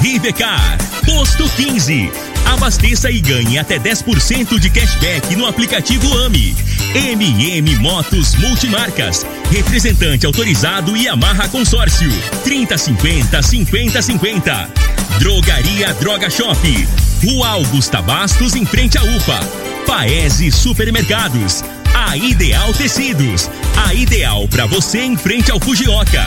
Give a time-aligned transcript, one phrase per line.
[0.00, 0.78] Rivecar.
[1.04, 2.10] Posto 15.
[2.46, 6.56] Abasteça e ganhe até 10% de cashback no aplicativo AMI.
[6.94, 9.26] MM Motos Multimarcas.
[9.50, 12.10] Representante autorizado e amarra consórcio.
[12.44, 14.70] 3050 5050.
[15.18, 16.88] Drogaria Droga Shop.
[17.24, 19.40] Rua Augusta Bastos, em frente à UPA.
[19.86, 21.64] Paese Supermercados.
[21.92, 23.50] A Ideal Tecidos.
[23.86, 26.26] A ideal para você em frente ao Fujioka.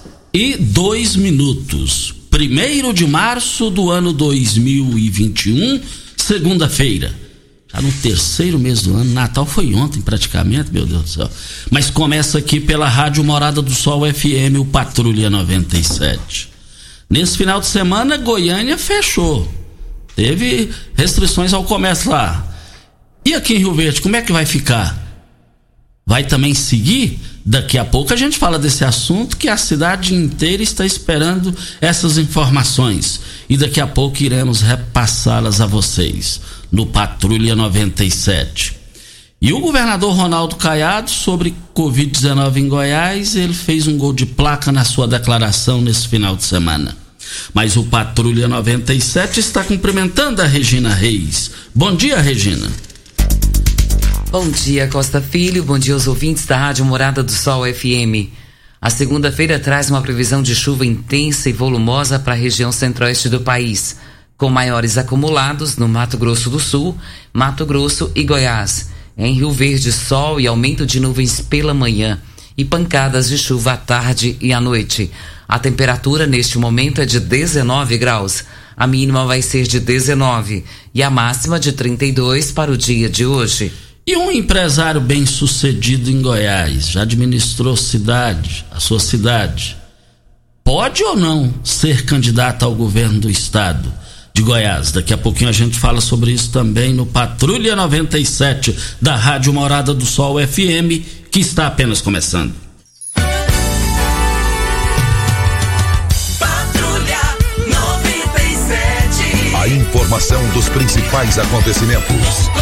[0.33, 2.13] e dois minutos.
[2.29, 5.81] Primeiro de março do ano 2021,
[6.15, 7.13] segunda-feira.
[7.73, 11.29] Já no terceiro mês do ano, Natal foi ontem praticamente, meu Deus do céu.
[11.69, 16.49] Mas começa aqui pela Rádio Morada do Sol FM, o Patrulha 97.
[17.09, 19.51] Nesse final de semana, Goiânia fechou.
[20.15, 22.47] Teve restrições ao comércio lá.
[23.25, 25.10] E aqui em Rio Verde, como é que vai ficar?
[26.11, 27.17] Vai também seguir?
[27.45, 32.17] Daqui a pouco a gente fala desse assunto que a cidade inteira está esperando essas
[32.17, 33.21] informações.
[33.49, 38.75] E daqui a pouco iremos repassá-las a vocês no Patrulha 97.
[39.41, 44.69] E o governador Ronaldo Caiado, sobre Covid-19 em Goiás, ele fez um gol de placa
[44.69, 46.93] na sua declaração nesse final de semana.
[47.53, 51.51] Mas o Patrulha 97 está cumprimentando a Regina Reis.
[51.73, 52.69] Bom dia, Regina.
[54.31, 55.61] Bom dia, Costa Filho.
[55.61, 58.31] Bom dia aos ouvintes da Rádio Morada do Sol FM.
[58.81, 63.41] A segunda-feira traz uma previsão de chuva intensa e volumosa para a região centro-oeste do
[63.41, 63.97] país,
[64.37, 66.97] com maiores acumulados no Mato Grosso do Sul,
[67.33, 68.89] Mato Grosso e Goiás.
[69.17, 72.17] Em Rio Verde, sol e aumento de nuvens pela manhã
[72.57, 75.11] e pancadas de chuva à tarde e à noite.
[75.45, 78.45] A temperatura neste momento é de 19 graus.
[78.77, 80.63] A mínima vai ser de 19
[80.93, 83.90] e a máxima de 32 para o dia de hoje.
[84.05, 89.77] E um empresário bem sucedido em Goiás, já administrou cidade, a sua cidade,
[90.63, 93.93] pode ou não ser candidato ao governo do estado
[94.33, 94.91] de Goiás?
[94.91, 99.93] Daqui a pouquinho a gente fala sobre isso também no Patrulha 97 da Rádio Morada
[99.93, 102.55] do Sol FM, que está apenas começando.
[106.39, 107.19] Patrulha
[107.67, 109.55] 97.
[109.55, 112.60] A informação dos principais acontecimentos.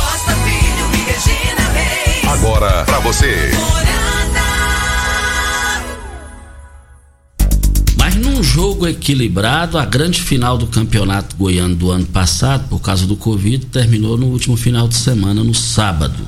[2.30, 3.50] Agora para você.
[7.98, 13.08] Mas num jogo equilibrado, a grande final do campeonato goiano do ano passado, por causa
[13.08, 16.24] do Covid, terminou no último final de semana, no sábado.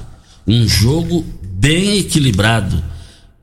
[0.47, 2.83] Um jogo bem equilibrado.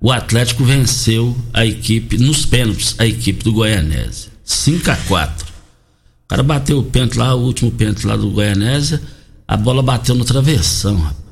[0.01, 4.33] O Atlético venceu a equipe, nos pênaltis, a equipe do Goianésia.
[4.45, 9.01] 5 a 4 O cara bateu o pênalti lá, o último pênalti lá do Goianésia,
[9.47, 11.28] a bola bateu no travessão, rapaz.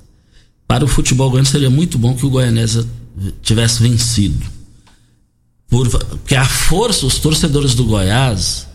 [0.67, 2.85] Para o futebol goiano seria muito bom que o Goianésia
[3.43, 4.45] tivesse vencido.
[5.69, 8.67] Por- porque a força, os torcedores do Goiás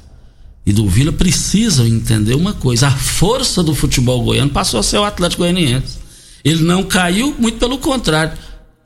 [0.66, 4.98] e do Vila precisam entender uma coisa: a força do futebol goiano passou a ser
[4.98, 6.00] o Atlético Goianiense.
[6.44, 8.38] Ele não caiu, muito pelo contrário,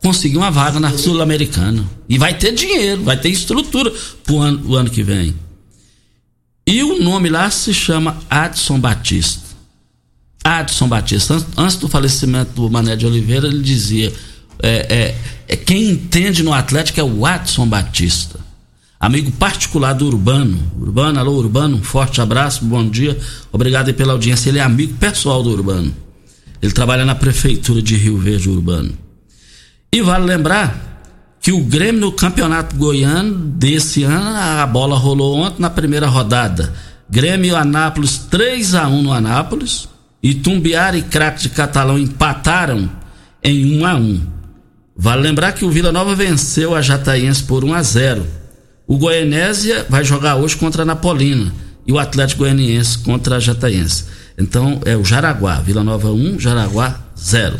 [0.01, 1.85] conseguiu uma vaga na Sul-Americana.
[2.09, 3.91] E vai ter dinheiro, vai ter estrutura
[4.23, 5.33] pro ano, o ano que vem.
[6.67, 9.54] E o nome lá se chama Adson Batista.
[10.45, 11.43] Adson Batista.
[11.57, 14.13] Antes, do falecimento do Mané de Oliveira, ele dizia:
[14.61, 15.15] é, é,
[15.47, 18.39] é, quem entende no Atlético é o Adson Batista.
[18.99, 20.71] Amigo particular do Urbano.
[20.79, 23.17] Urbano, alô Urbano, um forte abraço, bom dia.
[23.51, 24.49] Obrigado pela audiência.
[24.49, 25.93] Ele é amigo pessoal do Urbano.
[26.61, 28.93] Ele trabalha na prefeitura de Rio Verde Urbano.
[29.91, 35.61] E vale lembrar que o Grêmio no Campeonato Goiano desse ano, a bola rolou ontem
[35.61, 36.73] na primeira rodada.
[37.09, 39.87] Grêmio Anápolis 3 a 1 no Anápolis.
[40.25, 42.89] E Tumbiara e Craque de Catalão empataram
[43.43, 44.21] em 1 a 1.
[44.97, 48.25] Vale lembrar que o Vila Nova venceu a Jataiense por 1 a 0.
[48.87, 51.53] O Goianésia vai jogar hoje contra a Napolina
[51.85, 54.05] e o Atlético Goianiense contra a Jataense.
[54.35, 57.59] Então é o Jaraguá, Vila Nova 1, Jaraguá 0.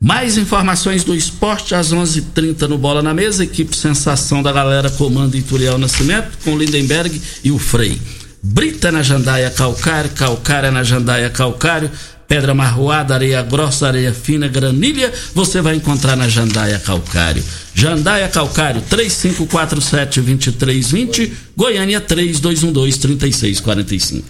[0.00, 3.44] Mais informações do esporte às 11:30 h 30 no Bola na Mesa.
[3.44, 8.00] Equipe Sensação da Galera comando Ituriel Nascimento com Lindenberg e o Frei.
[8.42, 11.88] Brita na Jandaia Calcário, Calcária na Jandaia Calcário,
[12.26, 17.44] pedra marroada, areia grossa, areia fina, granilha, você vai encontrar na Jandaia Calcário.
[17.72, 24.24] Jandaia Calcário, 3547-2320, Goiânia 3212-3645.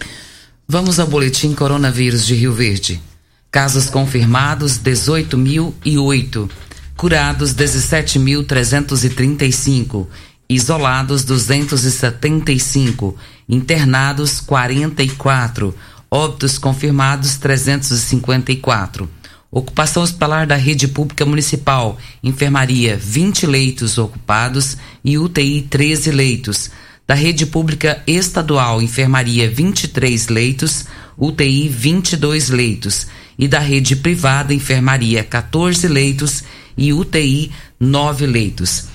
[0.67, 3.01] Vamos ao boletim Coronavírus de Rio Verde.
[3.49, 6.47] Casos confirmados 18.008,
[6.95, 10.05] curados 17.335,
[10.47, 13.17] isolados 275,
[13.47, 15.75] internados 44,
[16.09, 19.09] óbitos confirmados 354.
[19.55, 26.71] Ocupação hospitalar da rede pública municipal, enfermaria 20 leitos ocupados e UTI 13 leitos.
[27.05, 30.85] Da rede pública estadual, enfermaria 23 leitos,
[31.15, 33.05] UTI 22 leitos.
[33.37, 36.43] E da rede privada, enfermaria 14 leitos
[36.75, 38.85] e UTI 9 leitos.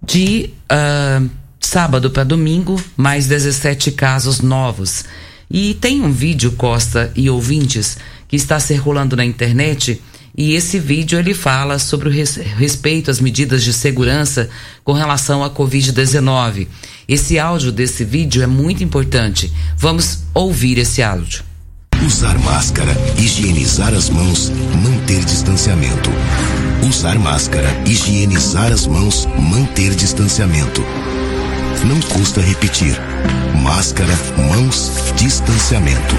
[0.00, 1.28] De uh,
[1.64, 5.04] sábado para domingo, mais 17 casos novos.
[5.50, 7.96] E tem um vídeo, Costa e ouvintes,
[8.28, 10.00] que está circulando na internet.
[10.36, 14.48] E esse vídeo ele fala sobre o res, respeito às medidas de segurança
[14.82, 16.66] com relação à Covid-19.
[17.08, 19.52] Esse áudio desse vídeo é muito importante.
[19.76, 21.44] Vamos ouvir esse áudio.
[22.04, 24.50] Usar máscara, higienizar as mãos,
[24.82, 26.10] manter distanciamento.
[26.88, 30.82] Usar máscara, higienizar as mãos, manter distanciamento.
[31.86, 32.98] Não custa repetir.
[33.62, 34.12] Máscara,
[34.48, 36.14] mãos, distanciamento.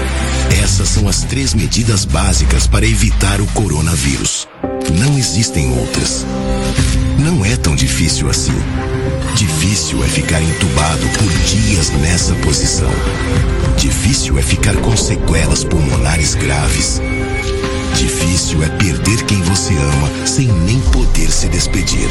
[0.62, 4.46] Essas são as três medidas básicas para evitar o coronavírus.
[4.98, 6.24] Não existem outras.
[7.18, 8.54] Não é tão difícil assim.
[9.34, 12.90] Difícil é ficar entubado por dias nessa posição.
[13.76, 17.00] Difícil é ficar com sequelas pulmonares graves.
[17.96, 22.08] Difícil é perder quem você ama sem nem poder se despedir.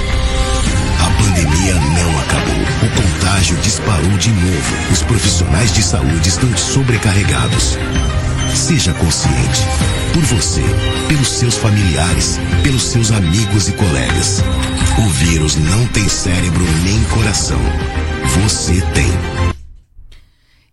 [1.05, 2.61] A pandemia não acabou.
[2.81, 4.91] O contágio disparou de novo.
[4.91, 7.77] Os profissionais de saúde estão sobrecarregados.
[8.55, 9.61] Seja consciente.
[10.13, 10.63] Por você,
[11.07, 14.41] pelos seus familiares, pelos seus amigos e colegas.
[14.97, 17.59] O vírus não tem cérebro nem coração.
[18.41, 19.53] Você tem.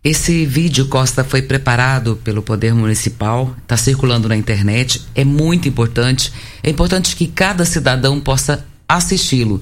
[0.03, 6.33] Esse vídeo, Costa, foi preparado pelo Poder Municipal, está circulando na internet, é muito importante.
[6.63, 9.61] É importante que cada cidadão possa assisti-lo,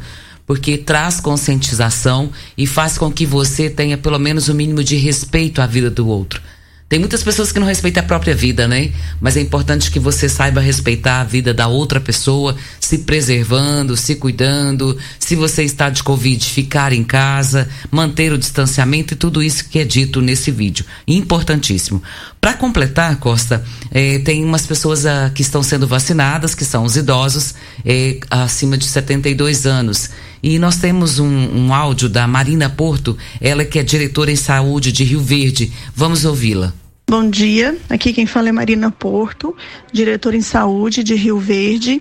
[0.50, 5.62] porque traz conscientização e faz com que você tenha pelo menos o mínimo de respeito
[5.62, 6.43] à vida do outro.
[6.88, 8.91] Tem muitas pessoas que não respeitam a própria vida, né?
[9.20, 14.17] Mas é importante que você saiba respeitar a vida da outra pessoa, se preservando, se
[14.17, 14.99] cuidando.
[15.17, 19.79] Se você está de Covid, ficar em casa, manter o distanciamento e tudo isso que
[19.79, 20.85] é dito nesse vídeo.
[21.06, 22.02] Importantíssimo.
[22.41, 26.97] Para completar, Costa, eh, tem umas pessoas ah, que estão sendo vacinadas, que são os
[26.97, 27.54] idosos
[27.87, 30.11] eh, acima de 72 anos.
[30.42, 34.90] E nós temos um, um áudio da Marina Porto, ela que é diretora em saúde
[34.92, 35.73] de Rio Verde.
[35.94, 36.73] Vamos ouvi-la.
[37.11, 39.56] Bom dia, aqui quem fala é Marina Porto,
[39.92, 42.00] diretora em saúde de Rio Verde.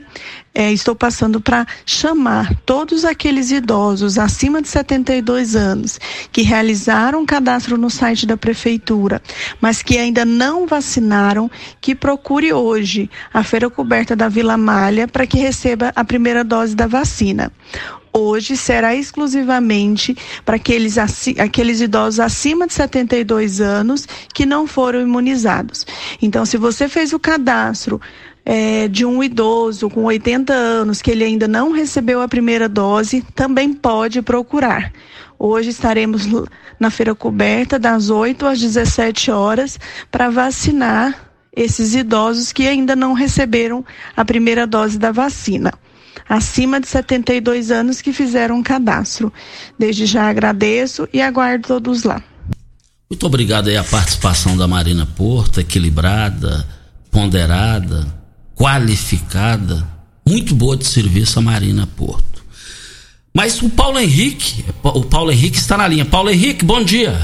[0.53, 5.99] É, estou passando para chamar todos aqueles idosos acima de 72 anos
[6.31, 9.19] que realizaram cadastro no site da prefeitura,
[9.59, 11.49] mas que ainda não vacinaram,
[11.81, 16.75] que procure hoje a feira coberta da Vila Malha para que receba a primeira dose
[16.75, 17.51] da vacina
[18.13, 25.85] hoje será exclusivamente para aqueles, aqueles idosos acima de 72 anos que não foram imunizados.
[26.21, 27.99] Então, se você fez o cadastro
[28.45, 33.23] é, de um idoso com 80 anos que ele ainda não recebeu a primeira dose,
[33.35, 34.91] também pode procurar.
[35.37, 36.27] Hoje estaremos
[36.79, 39.79] na feira coberta das 8 às 17 horas
[40.11, 43.85] para vacinar esses idosos que ainda não receberam
[44.15, 45.73] a primeira dose da vacina
[46.29, 49.33] acima de 72 anos que fizeram um cadastro.
[49.77, 52.23] Desde já agradeço e aguardo todos lá.
[53.09, 56.65] Muito obrigado aí a participação da Marina Porto, equilibrada,
[57.09, 58.05] ponderada,
[58.55, 59.83] qualificada,
[60.23, 62.43] muito boa de serviço a Marina Porto.
[63.33, 66.05] Mas o Paulo Henrique, o Paulo Henrique está na linha.
[66.05, 67.15] Paulo Henrique, bom dia.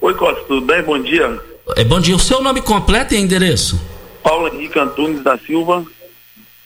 [0.00, 0.82] Oi, Costa, tudo bem?
[0.82, 1.40] Bom dia.
[1.76, 2.16] É, bom dia.
[2.16, 3.80] O seu nome completo e endereço?
[4.22, 5.84] Paulo Henrique Antunes da Silva,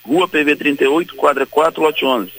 [0.07, 2.33] Rua PV 38, quadra 4, lote 11.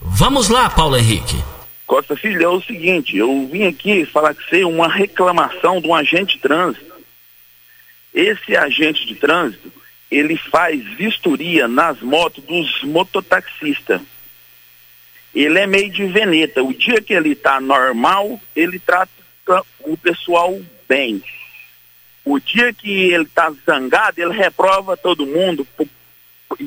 [0.00, 1.36] Vamos lá, Paulo Henrique.
[1.84, 5.94] Costa Filho, é o seguinte, eu vim aqui falar que ser uma reclamação de um
[5.94, 6.94] agente de trânsito.
[8.14, 9.72] Esse agente de trânsito,
[10.08, 14.00] ele faz vistoria nas motos dos mototaxistas.
[15.34, 16.62] ele é meio de veneta.
[16.62, 19.10] O dia que ele tá normal, ele trata
[19.80, 21.22] o pessoal bem.
[22.24, 25.66] O dia que ele tá zangado, ele reprova todo mundo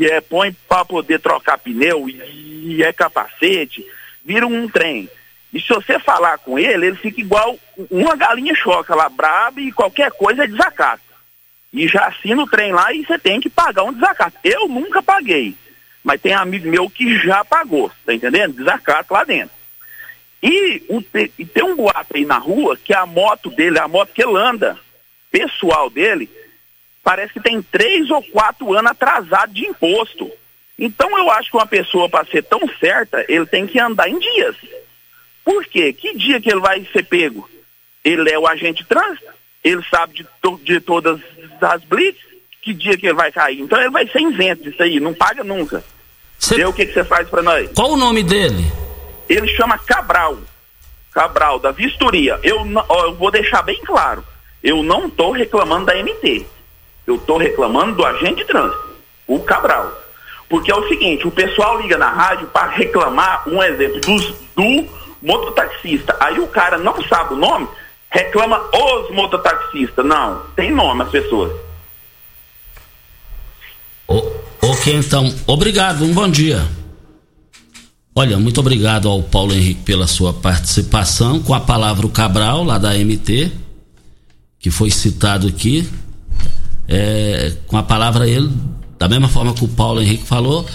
[0.01, 3.85] é, põe para poder trocar pneu e, e é capacete,
[4.23, 5.09] vira um trem.
[5.53, 7.57] E se você falar com ele, ele fica igual
[7.89, 11.03] uma galinha choca lá, braba e qualquer coisa é desacato.
[11.73, 14.38] E já assina o trem lá e você tem que pagar um desacato.
[14.43, 15.55] Eu nunca paguei,
[16.03, 18.55] mas tem amigo meu que já pagou, tá entendendo?
[18.55, 19.55] Desacato lá dentro.
[20.41, 21.03] E, o,
[21.38, 24.38] e tem um boato aí na rua que a moto dele, a moto que ele
[24.38, 24.77] anda,
[25.29, 26.29] pessoal dele,
[27.03, 30.31] parece que tem três ou quatro anos atrasado de imposto.
[30.77, 34.17] Então eu acho que uma pessoa, para ser tão certa, ele tem que andar em
[34.17, 34.55] dias.
[35.43, 35.93] Por quê?
[35.93, 37.50] Que dia que ele vai ser pego?
[38.03, 39.31] Ele é o agente de trânsito,
[39.63, 41.20] ele sabe de, to de todas
[41.62, 42.20] as blitz,
[42.62, 43.60] que dia que ele vai cair.
[43.60, 45.84] Então ele vai ser isento disso aí, não paga nunca.
[46.39, 46.55] Cê...
[46.55, 47.70] Vê o que, que você faz para nós.
[47.75, 48.63] Qual o nome dele?
[49.29, 50.39] Ele chama Cabral.
[51.12, 52.39] Cabral, da vistoria.
[52.41, 52.58] Eu,
[52.89, 54.24] ó, eu vou deixar bem claro.
[54.63, 56.46] Eu não estou reclamando da MT.
[57.05, 58.89] Eu estou reclamando do agente de trânsito,
[59.27, 59.91] o Cabral.
[60.50, 64.88] Porque é o seguinte, o pessoal liga na rádio para reclamar, um exemplo, dos, do
[65.22, 66.15] mototaxista.
[66.20, 67.67] Aí o cara não sabe o nome,
[68.10, 70.05] reclama os mototaxistas.
[70.05, 71.51] Não, tem nome as pessoas.
[74.08, 76.67] ok, então, obrigado, um bom dia.
[78.13, 81.41] Olha, muito obrigado ao Paulo Henrique pela sua participação.
[81.41, 83.51] Com a palavra o Cabral, lá da MT,
[84.60, 85.89] que foi citado aqui.
[86.93, 88.51] É, com a palavra ele,
[89.00, 90.67] da mesma forma que o Paulo Henrique falou,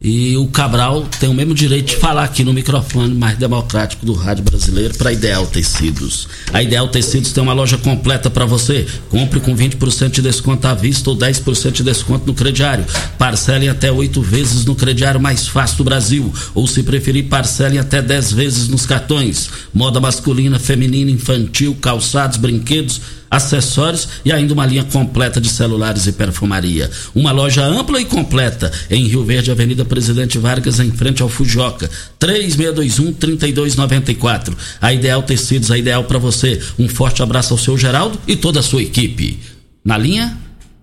[0.00, 4.12] e o Cabral tem o mesmo direito de falar aqui no microfone mais democrático do
[4.12, 6.28] rádio brasileiro para Ideal Tecidos.
[6.52, 8.86] A Ideal Tecidos tem uma loja completa para você.
[9.08, 12.84] Compre com 20% de desconto à vista ou 10% de desconto no crediário.
[13.16, 16.32] Parcele até oito vezes no crediário mais fácil do Brasil.
[16.54, 19.48] Ou se preferir, parcele até 10 vezes nos cartões.
[19.72, 26.12] Moda masculina, feminina, infantil, calçados, brinquedos acessórios e ainda uma linha completa de celulares e
[26.12, 26.88] perfumaria.
[27.14, 31.88] Uma loja ampla e completa em Rio Verde, Avenida Presidente Vargas, em frente ao Fujoca.
[32.20, 34.56] 3621-3294.
[34.80, 36.60] A Ideal Tecidos, a ideal para você.
[36.78, 39.38] Um forte abraço ao seu Geraldo e toda a sua equipe.
[39.84, 40.36] Na linha?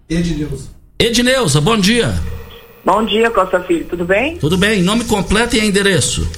[0.09, 0.67] Edneuza.
[0.99, 2.13] Edneuza, bom dia.
[2.85, 4.37] Bom dia, Costa Filho, tudo bem?
[4.37, 6.29] Tudo bem, nome completo e endereço.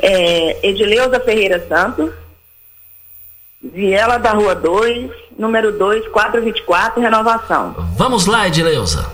[0.00, 2.10] É, Edileuza Ferreira Santos,
[3.72, 7.74] Viela da Rua 2, número 2, 424, renovação.
[7.96, 9.10] Vamos lá, Edileuza.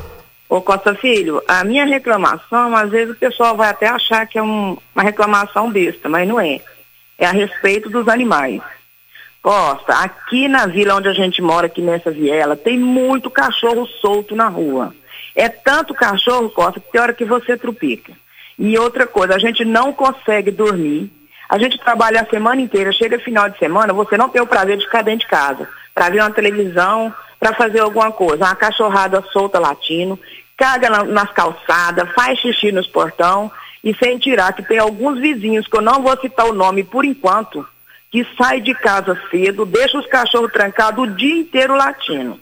[0.48, 4.42] Ô Costa Filho, a minha reclamação, às vezes o pessoal vai até achar que é
[4.42, 6.60] um, uma reclamação besta, mas não é.
[7.18, 8.60] É a respeito dos animais.
[9.42, 14.36] Costa, aqui na vila onde a gente mora, aqui nessa viela, tem muito cachorro solto
[14.36, 14.94] na rua.
[15.34, 18.12] É tanto cachorro, Costa, que tem hora que você trupica.
[18.58, 21.10] E outra coisa, a gente não consegue dormir
[21.52, 24.78] a gente trabalha a semana inteira, chega final de semana, você não tem o prazer
[24.78, 28.46] de ficar dentro de casa, para ver uma televisão, para fazer alguma coisa.
[28.46, 30.18] Uma cachorrada solta latino,
[30.56, 33.52] caga na, nas calçadas, faz xixi nos portão,
[33.84, 37.04] e sem tirar que tem alguns vizinhos, que eu não vou citar o nome por
[37.04, 37.68] enquanto,
[38.10, 42.40] que sai de casa cedo, deixa os cachorros trancados o dia inteiro latindo.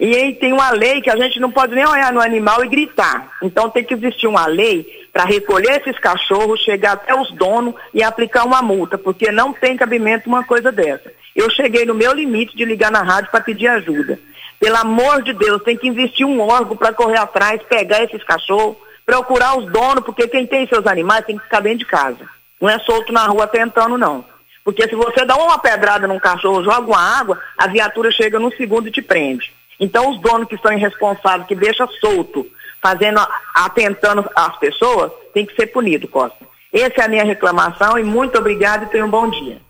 [0.00, 2.68] E aí tem uma lei que a gente não pode nem olhar no animal e
[2.68, 3.28] gritar.
[3.42, 4.86] Então tem que existir uma lei
[5.18, 9.76] para recolher esses cachorros, chegar até os donos e aplicar uma multa, porque não tem
[9.76, 11.12] cabimento uma coisa dessa.
[11.34, 14.16] Eu cheguei no meu limite de ligar na rádio para pedir ajuda.
[14.60, 18.76] Pelo amor de Deus, tem que investir um órgão para correr atrás, pegar esses cachorros,
[19.04, 22.24] procurar os donos, porque quem tem seus animais tem que ficar dentro de casa.
[22.60, 24.24] Não é solto na rua tentando, não.
[24.62, 28.52] Porque se você dá uma pedrada num cachorro, joga uma água, a viatura chega num
[28.52, 29.52] segundo e te prende.
[29.80, 32.46] Então, os donos que são irresponsáveis, que deixam solto,
[32.82, 33.20] fazendo,
[33.54, 36.46] atentando as pessoas, tem que ser punido, Costa.
[36.72, 39.60] Essa é a minha reclamação e muito obrigado e tenha um bom dia.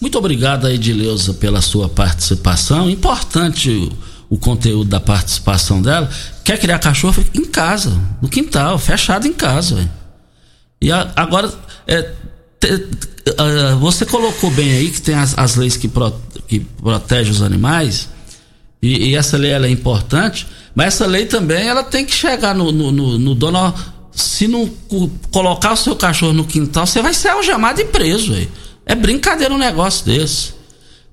[0.00, 2.90] Muito obrigado, Edileuza, pela sua participação.
[2.90, 3.88] Importante
[4.28, 6.10] o, conteúdo da participação dela.
[6.44, 7.24] Quer criar cachorro?
[7.32, 9.76] Em casa, no quintal, fechado em casa.
[9.76, 9.90] Véio.
[10.80, 11.52] E a, agora,
[11.86, 12.10] é,
[12.58, 16.12] te, uh, você colocou bem aí que tem as, as leis que, pro,
[16.48, 18.08] que protegem os animais
[18.82, 22.72] e, e essa lei é importante, mas essa lei também ela tem que chegar no,
[22.72, 23.74] no, no, no dono.
[24.12, 24.70] Se não
[25.30, 28.34] colocar o seu cachorro no quintal, você vai ser algemado e preso.
[28.34, 28.48] Aí.
[28.84, 30.54] É brincadeira um negócio desse.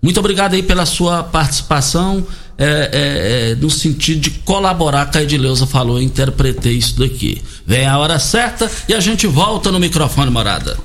[0.02, 2.26] Muito obrigado aí pela sua participação,
[2.58, 7.42] é, é, é, no sentido de colaborar, que a Edileuza falou, eu interpretei isso daqui.
[7.66, 10.78] Vem a hora certa e a gente volta no microfone morada.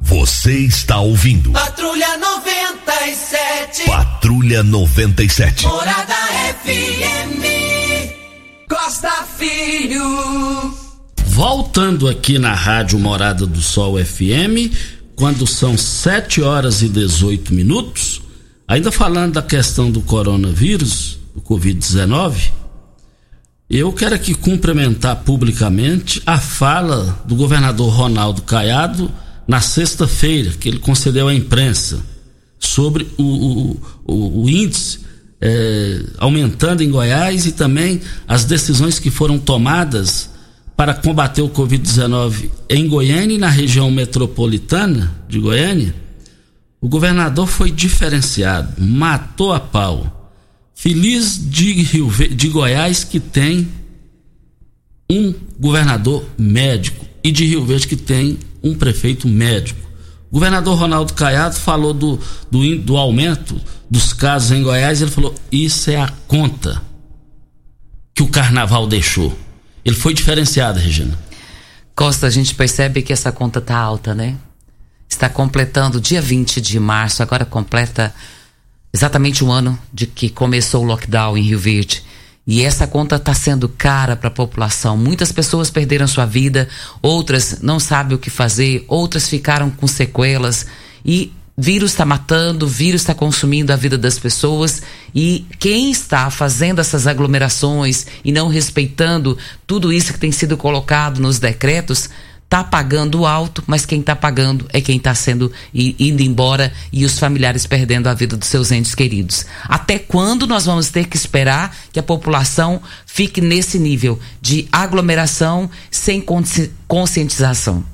[0.00, 1.50] Você está ouvindo.
[1.52, 3.84] Patrulha 97.
[3.86, 5.66] Patrulha 97.
[5.66, 7.44] Morada FM.
[8.68, 10.02] Costa Filho.
[11.26, 14.72] voltando aqui na Rádio Morada do Sol FM,
[15.14, 18.22] quando são 7 horas e 18 minutos,
[18.66, 22.50] ainda falando da questão do coronavírus, do Covid-19,
[23.68, 29.12] eu quero aqui cumprimentar publicamente a fala do governador Ronaldo Caiado
[29.46, 32.00] na sexta-feira, que ele concedeu à imprensa,
[32.58, 35.07] sobre o, o, o, o índice
[35.40, 40.30] é, aumentando em Goiás e também as decisões que foram tomadas
[40.76, 45.94] para combater o Covid-19 em Goiânia e na região metropolitana de Goiânia.
[46.80, 50.18] O governador foi diferenciado, matou a pau
[50.78, 53.66] Feliz de, Rio, de Goiás que tem
[55.10, 59.87] um governador médico e de Rio Verde que tem um prefeito médico.
[60.30, 62.20] O governador Ronaldo Caiado falou do,
[62.50, 65.00] do, do aumento dos casos em Goiás.
[65.00, 66.82] Ele falou: Isso é a conta
[68.14, 69.36] que o carnaval deixou.
[69.84, 71.18] Ele foi diferenciado, Regina.
[71.94, 74.36] Costa, a gente percebe que essa conta tá alta, né?
[75.08, 78.14] Está completando dia 20 de março, agora completa
[78.92, 82.04] exatamente um ano de que começou o lockdown em Rio Verde.
[82.50, 84.96] E essa conta está sendo cara para a população.
[84.96, 86.66] Muitas pessoas perderam sua vida,
[87.02, 90.64] outras não sabem o que fazer, outras ficaram com sequelas.
[91.04, 94.80] E vírus está matando, vírus está consumindo a vida das pessoas.
[95.14, 99.36] E quem está fazendo essas aglomerações e não respeitando
[99.66, 102.08] tudo isso que tem sido colocado nos decretos
[102.48, 107.18] tá pagando alto, mas quem tá pagando é quem tá sendo indo embora e os
[107.18, 109.44] familiares perdendo a vida dos seus entes queridos.
[109.64, 115.70] Até quando nós vamos ter que esperar que a população fique nesse nível de aglomeração
[115.90, 116.24] sem
[116.86, 117.84] conscientização?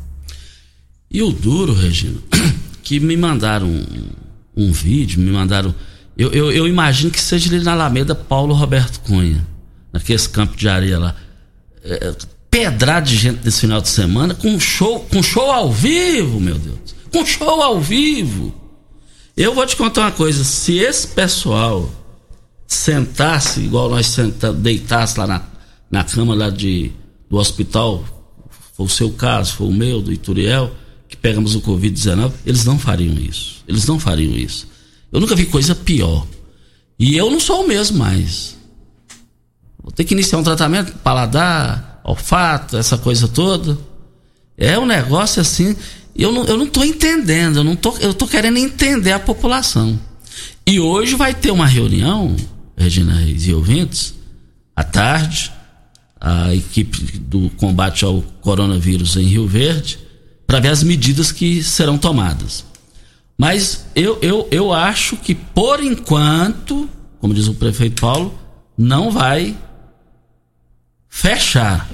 [1.10, 2.20] E o duro, Regina,
[2.82, 4.06] que me mandaram um,
[4.56, 5.74] um vídeo, me mandaram.
[6.16, 9.44] Eu, eu, eu, imagino que seja ali na Alameda Paulo Roberto Cunha,
[9.92, 11.16] naqueles campos de areia lá.
[11.82, 12.14] É,
[12.54, 16.94] pedrada de gente nesse final de semana com show, com show ao vivo, meu Deus.
[17.10, 18.54] Com show ao vivo.
[19.36, 21.90] Eu vou te contar uma coisa, se esse pessoal
[22.64, 25.42] sentasse igual nós sentamos, deitasse lá na,
[25.90, 26.92] na cama lá de,
[27.28, 28.04] do hospital,
[28.76, 30.72] foi o seu caso, foi o meu, do Ituriel,
[31.08, 33.64] que pegamos o Covid-19, eles não fariam isso.
[33.66, 34.68] Eles não fariam isso.
[35.10, 36.24] Eu nunca vi coisa pior.
[37.00, 38.56] E eu não sou o mesmo mais.
[39.82, 43.78] Vou ter que iniciar um tratamento paladar, olfato, essa coisa toda.
[44.56, 45.74] É um negócio assim.
[46.14, 49.98] Eu não, eu não entendendo, eu não tô, eu tô querendo entender a população.
[50.66, 52.36] E hoje vai ter uma reunião,
[52.76, 54.14] Regina Reis e ouvintes,
[54.76, 55.50] à tarde,
[56.20, 59.98] a equipe do combate ao coronavírus em Rio Verde,
[60.46, 62.64] para ver as medidas que serão tomadas.
[63.36, 66.88] Mas eu, eu, eu acho que, por enquanto,
[67.18, 68.38] como diz o prefeito Paulo,
[68.78, 69.56] não vai
[71.14, 71.88] fechar.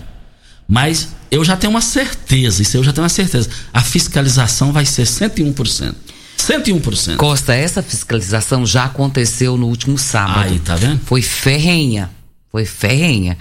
[0.66, 3.50] Mas eu já tenho uma certeza, isso eu já tenho uma certeza.
[3.72, 5.94] A fiscalização vai ser 101%.
[6.38, 7.16] 101%.
[7.16, 10.48] Costa, essa fiscalização já aconteceu no último sábado.
[10.48, 11.00] Aí, tá vendo?
[11.04, 12.10] Foi ferrenha.
[12.50, 13.36] Foi ferrenha.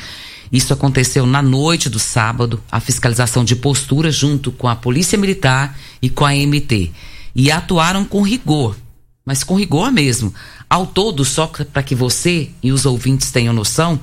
[0.51, 5.79] Isso aconteceu na noite do sábado, a fiscalização de postura junto com a Polícia Militar
[6.01, 6.91] e com a MT.
[7.33, 8.75] E atuaram com rigor,
[9.23, 10.33] mas com rigor mesmo.
[10.69, 13.99] Ao todo, só para que você e os ouvintes tenham noção,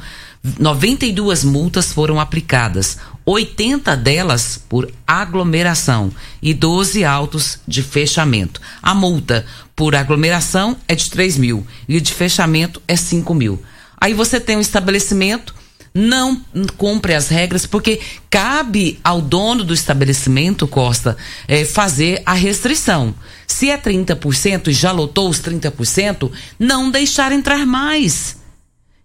[0.59, 8.61] 92 multas foram aplicadas, 80 delas por aglomeração e 12 autos de fechamento.
[8.80, 13.61] A multa por aglomeração é de 3 mil e de fechamento é 5 mil.
[14.00, 15.54] Aí você tem um estabelecimento,
[15.92, 16.40] não
[16.76, 21.16] cumpre as regras, porque cabe ao dono do estabelecimento, Costa,
[21.48, 23.14] é, fazer a restrição.
[23.46, 28.37] Se é 30% e já lotou os 30%, não deixar entrar mais.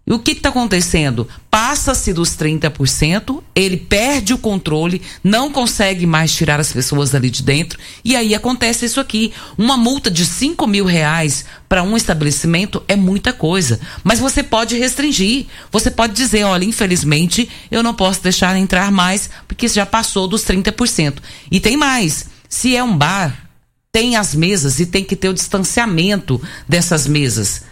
[0.04, 1.28] E o que está acontecendo?
[1.48, 7.42] Passa-se dos 30%, ele perde o controle, não consegue mais tirar as pessoas dali de
[7.42, 9.32] dentro, e aí acontece isso aqui.
[9.56, 13.78] Uma multa de 5 mil reais para um estabelecimento é muita coisa.
[14.02, 15.46] Mas você pode restringir.
[15.70, 20.42] Você pode dizer, olha, infelizmente, eu não posso deixar entrar mais, porque já passou dos
[20.44, 21.18] 30%.
[21.50, 22.26] E tem mais.
[22.48, 23.48] Se é um bar,
[23.92, 27.71] tem as mesas e tem que ter o distanciamento dessas mesas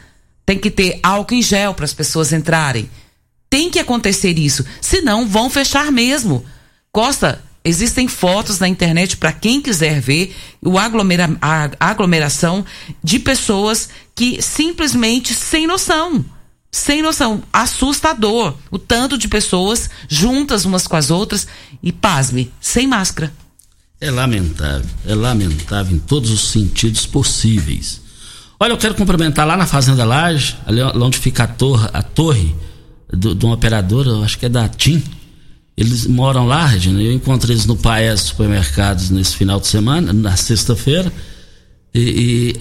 [0.51, 2.91] tem que ter álcool em gel para as pessoas entrarem.
[3.49, 6.45] Tem que acontecer isso, senão vão fechar mesmo.
[6.91, 12.65] Costa, existem fotos na internet para quem quiser ver o aglomera a aglomeração
[13.01, 16.25] de pessoas que simplesmente sem noção.
[16.73, 18.57] Sem noção, assustador.
[18.73, 21.47] O tanto de pessoas juntas umas com as outras
[21.81, 23.33] e, pasme, sem máscara.
[24.01, 28.00] É lamentável, é lamentável em todos os sentidos possíveis.
[28.63, 32.55] Olha, eu quero cumprimentar lá na Fazenda Laje, ali onde fica a torre, a torre
[33.11, 35.03] de um operador, eu acho que é da TIM.
[35.75, 37.01] Eles moram lá, Regina.
[37.01, 41.11] Eu encontrei eles no Paes Supermercados nesse final de semana, na sexta-feira.
[41.95, 42.01] E,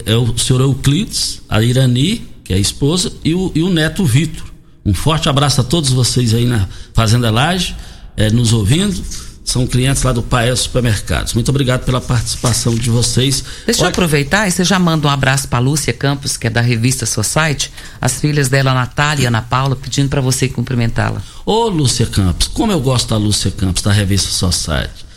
[0.06, 3.68] e, é o senhor Euclides, a Irani, que é a esposa, e o, e o
[3.68, 4.46] neto Vitor.
[4.82, 7.76] Um forte abraço a todos vocês aí na Fazenda Laje,
[8.16, 9.04] é, nos ouvindo
[9.50, 11.34] são clientes lá do Paes Supermercados.
[11.34, 13.42] Muito obrigado pela participação de vocês.
[13.66, 13.88] Deixa Olha...
[13.88, 17.04] eu aproveitar e você já manda um abraço para Lúcia Campos, que é da revista
[17.04, 21.20] Society, as filhas dela, Natália e Ana Paula, pedindo para você cumprimentá-la.
[21.44, 25.10] Ô, Lúcia Campos, como eu gosto da Lúcia Campos, da revista Society.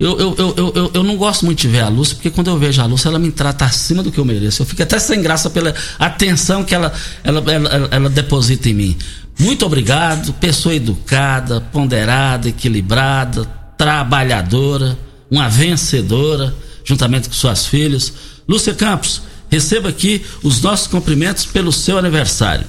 [0.00, 2.56] Eu, eu, eu, eu, eu, não gosto muito de ver a Lúcia, porque quando eu
[2.56, 4.62] vejo a Lúcia, ela me trata acima do que eu mereço.
[4.62, 6.92] Eu fico até sem graça pela atenção que ela,
[7.24, 8.98] ela, ela, ela, ela deposita em mim.
[9.40, 14.98] Muito obrigado, pessoa educada, ponderada, equilibrada, trabalhadora,
[15.30, 18.12] uma vencedora, juntamente com suas filhas.
[18.46, 22.66] Lúcia Campos, receba aqui os nossos cumprimentos pelo seu aniversário.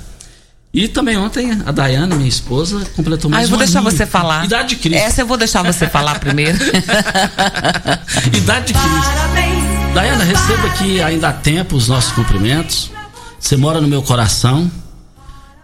[0.72, 3.91] E também ontem a Dayana, minha esposa, completou mais Ah, eu vou um deixar aninho.
[3.91, 4.45] você falar.
[4.45, 5.04] Idade de Cristo.
[5.04, 6.56] Essa eu vou deixar você falar primeiro.
[8.38, 9.93] Idade de Cristo.
[9.95, 12.91] Dayana, receba aqui ainda há tempo os nossos cumprimentos.
[13.39, 14.69] Você mora no meu coração.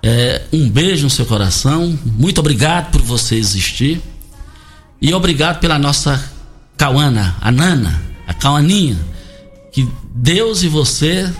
[0.02, 1.98] É, um beijo no seu coração.
[2.04, 4.02] Muito obrigado por você existir.
[5.02, 6.24] E obrigado pela nossa
[6.78, 8.98] Cauana, a Nana, a Cauaninha,
[9.72, 11.32] que Deus e você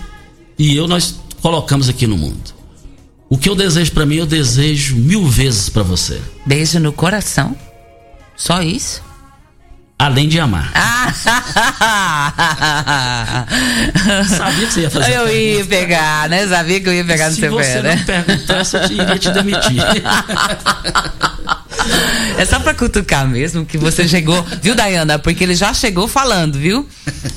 [0.58, 2.54] e eu nós colocamos aqui no mundo.
[3.28, 6.20] O que eu desejo para mim, eu desejo mil vezes para você.
[6.44, 7.56] Beijo no coração.
[8.36, 9.02] Só isso?
[9.98, 10.70] Além de amar.
[14.28, 16.46] Sabia que você ia fazer Eu ia pegar, né?
[16.46, 18.04] Sabia que eu ia pegar no Se seu você pé, não né?
[18.06, 19.82] perguntasse, eu iria te demitir.
[22.38, 25.18] É só pra cutucar mesmo que você chegou, viu, Dayana?
[25.18, 26.86] Porque ele já chegou falando, viu?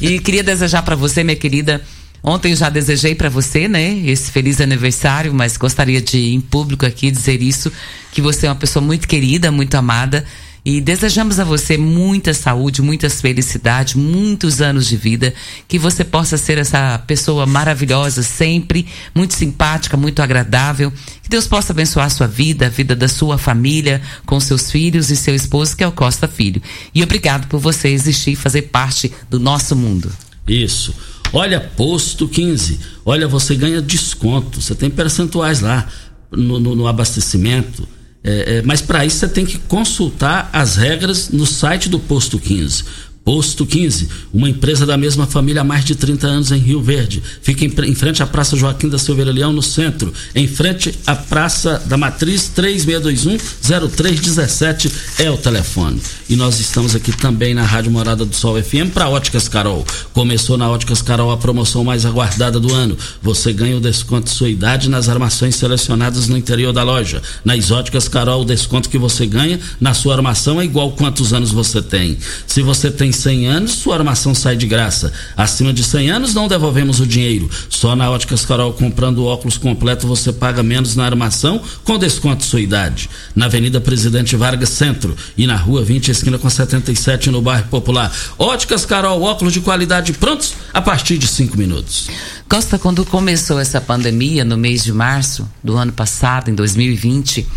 [0.02, 1.82] E queria desejar pra você, minha querida.
[2.22, 7.10] Ontem já desejei pra você, né, esse feliz aniversário, mas gostaria de em público aqui
[7.10, 7.72] dizer isso,
[8.12, 10.26] que você é uma pessoa muito querida, muito amada
[10.70, 15.34] e desejamos a você muita saúde, muitas felicidades, muitos anos de vida,
[15.68, 20.94] que você possa ser essa pessoa maravilhosa sempre, muito simpática, muito agradável.
[21.24, 25.10] Que Deus possa abençoar a sua vida, a vida da sua família, com seus filhos
[25.10, 26.62] e seu esposo, que é o Costa Filho.
[26.94, 30.12] E obrigado por você existir e fazer parte do nosso mundo.
[30.48, 30.94] Isso.
[31.34, 32.80] Olha, posto 15.
[33.04, 34.62] Olha, você ganha desconto.
[34.62, 35.88] Você tem percentuais lá
[36.32, 37.88] no, no, no abastecimento.
[38.24, 42.38] É, é, mas para isso você tem que consultar as regras no site do Posto
[42.38, 42.84] 15.
[43.30, 47.22] Posto 15, uma empresa da mesma família há mais de 30 anos em Rio Verde.
[47.44, 50.12] Fica em, em frente à Praça Joaquim da Silveira Leão, no centro.
[50.34, 56.02] Em frente à Praça da Matriz, 3621-0317 é o telefone.
[56.28, 59.86] E nós estamos aqui também na Rádio Morada do Sol FM para Óticas Carol.
[60.12, 62.98] Começou na Óticas Carol a promoção mais aguardada do ano.
[63.22, 67.22] Você ganha o desconto de sua idade nas armações selecionadas no interior da loja.
[67.46, 71.52] Nas Óticas Carol, o desconto que você ganha na sua armação é igual quantos anos
[71.52, 72.18] você tem.
[72.48, 75.12] Se você tem 100 anos, sua armação sai de graça.
[75.36, 77.50] Acima de 100 anos, não devolvemos o dinheiro.
[77.70, 82.46] Só na Óticas Carol, comprando óculos completo, você paga menos na armação, com desconto de
[82.46, 83.10] sua idade.
[83.36, 88.12] Na Avenida Presidente Vargas Centro e na Rua 20, esquina com 77, no bairro Popular.
[88.38, 92.10] Óticas Carol, óculos de qualidade prontos a partir de 5 minutos.
[92.50, 97.48] Costa, quando começou essa pandemia, no mês de março do ano passado, em 2020,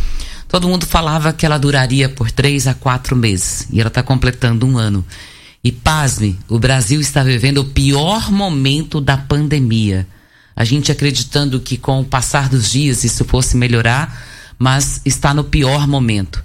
[0.48, 3.66] todo mundo falava que ela duraria por três a quatro meses.
[3.72, 5.05] E ela está completando um ano.
[5.64, 10.09] E pasme, o Brasil está vivendo o pior momento da pandemia.
[10.57, 14.27] A gente acreditando que com o passar dos dias isso fosse melhorar,
[14.59, 16.42] mas está no pior momento.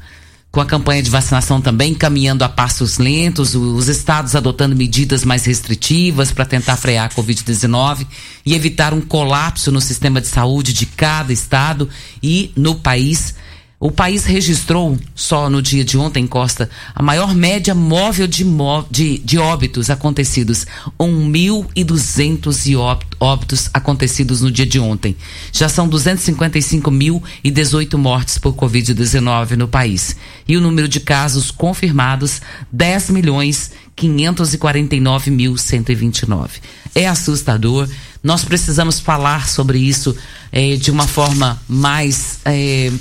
[0.52, 5.46] Com a campanha de vacinação também caminhando a passos lentos, os estados adotando medidas mais
[5.46, 8.06] restritivas para tentar frear a Covid-19
[8.46, 11.90] e evitar um colapso no sistema de saúde de cada estado
[12.22, 13.34] e no país.
[13.80, 18.44] O país registrou, só no dia de ontem, Costa, a maior média móvel de,
[18.90, 20.66] de, de óbitos acontecidos.
[21.00, 25.16] 1.200 óbitos acontecidos no dia de ontem.
[25.52, 30.18] Já são 255.018 mortes por Covid-19 no país.
[30.48, 36.50] E o número de casos confirmados, 10 milhões 549.129.
[36.96, 37.88] É assustador.
[38.24, 40.18] Nós precisamos falar sobre isso
[40.52, 42.40] eh, de uma forma mais.
[42.44, 42.92] Eh,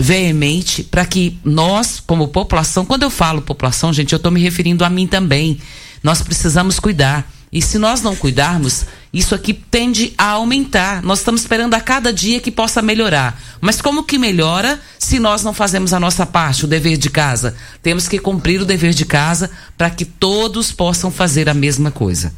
[0.00, 4.84] veemente para que nós, como população, quando eu falo população, gente, eu estou me referindo
[4.84, 5.60] a mim também.
[6.02, 7.30] Nós precisamos cuidar.
[7.52, 11.02] E se nós não cuidarmos, isso aqui tende a aumentar.
[11.02, 13.42] Nós estamos esperando a cada dia que possa melhorar.
[13.60, 17.56] Mas como que melhora se nós não fazemos a nossa parte, o dever de casa?
[17.82, 22.32] Temos que cumprir o dever de casa para que todos possam fazer a mesma coisa.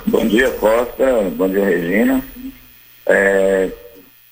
[0.06, 1.30] Bom dia, Costa.
[1.36, 2.24] Bom dia, Regina.
[3.06, 3.70] É,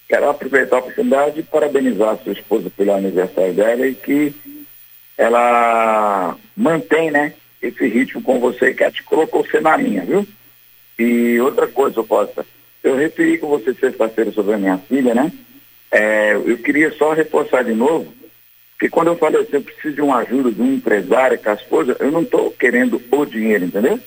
[0.07, 4.33] quero aproveitar a oportunidade e parabenizar a sua esposa pelo aniversário dela e que
[5.17, 10.25] ela mantém, né, esse ritmo com você que ela te colocou você na linha, viu?
[10.97, 12.45] E outra coisa, Costa,
[12.81, 15.31] eu referi com você sexta-feira sobre a minha filha, né?
[15.91, 18.13] É, eu queria só reforçar de novo,
[18.79, 22.11] que quando eu falei assim, eu preciso de uma ajuda de um empresário com eu
[22.11, 23.99] não estou querendo o dinheiro, entendeu?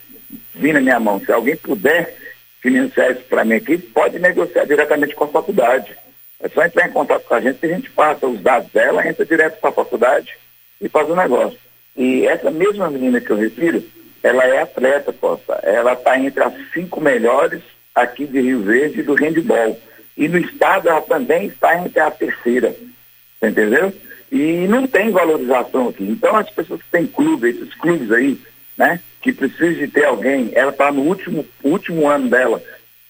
[0.55, 1.20] Vim na minha mão.
[1.20, 2.16] Se alguém puder
[2.61, 5.94] financiar isso para mim aqui, pode negociar diretamente com a faculdade.
[6.40, 9.07] É só entrar em contato com a gente que a gente passa os dados dela,
[9.07, 10.37] entra direto para a faculdade
[10.81, 11.59] e faz o negócio.
[11.97, 13.85] E essa mesma menina que eu refiro,
[14.23, 15.61] ela é atleta, Costa.
[15.62, 17.62] Ela está entre as cinco melhores
[17.94, 19.79] aqui de Rio Verde do handball.
[20.16, 22.74] E no estado ela também está entre a terceira,
[23.42, 23.92] entendeu?
[24.31, 26.05] E não tem valorização aqui.
[26.05, 28.38] Então as pessoas que têm clube, esses clubes aí,
[28.77, 32.62] né, que precisam de ter alguém, ela está no último, último ano dela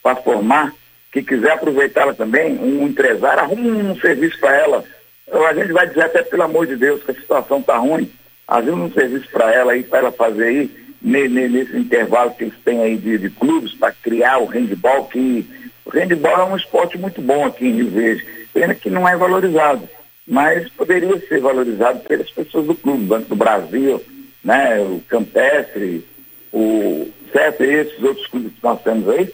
[0.02, 0.74] para formar,
[1.10, 4.84] que quiser aproveitá-la também, um empresário, arruma um serviço para ela.
[5.32, 8.10] A gente vai dizer até pelo amor de Deus que a situação está ruim,
[8.46, 12.82] arruma um serviço para ela aí, para ela fazer aí, nesse intervalo que eles têm
[12.82, 15.46] aí de, de clubes, para criar o handball que
[15.94, 19.88] handball é um esporte muito bom aqui em Rio Verde, pena que não é valorizado,
[20.26, 24.02] mas poderia ser valorizado pelas pessoas do clube, Banco do Brasil,
[24.42, 26.04] né, o Campestre,
[26.52, 29.28] o certo, esses outros clubes que nós temos aí,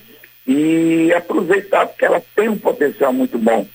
[0.46, 3.66] e aproveitar porque ela tem um potencial muito bom,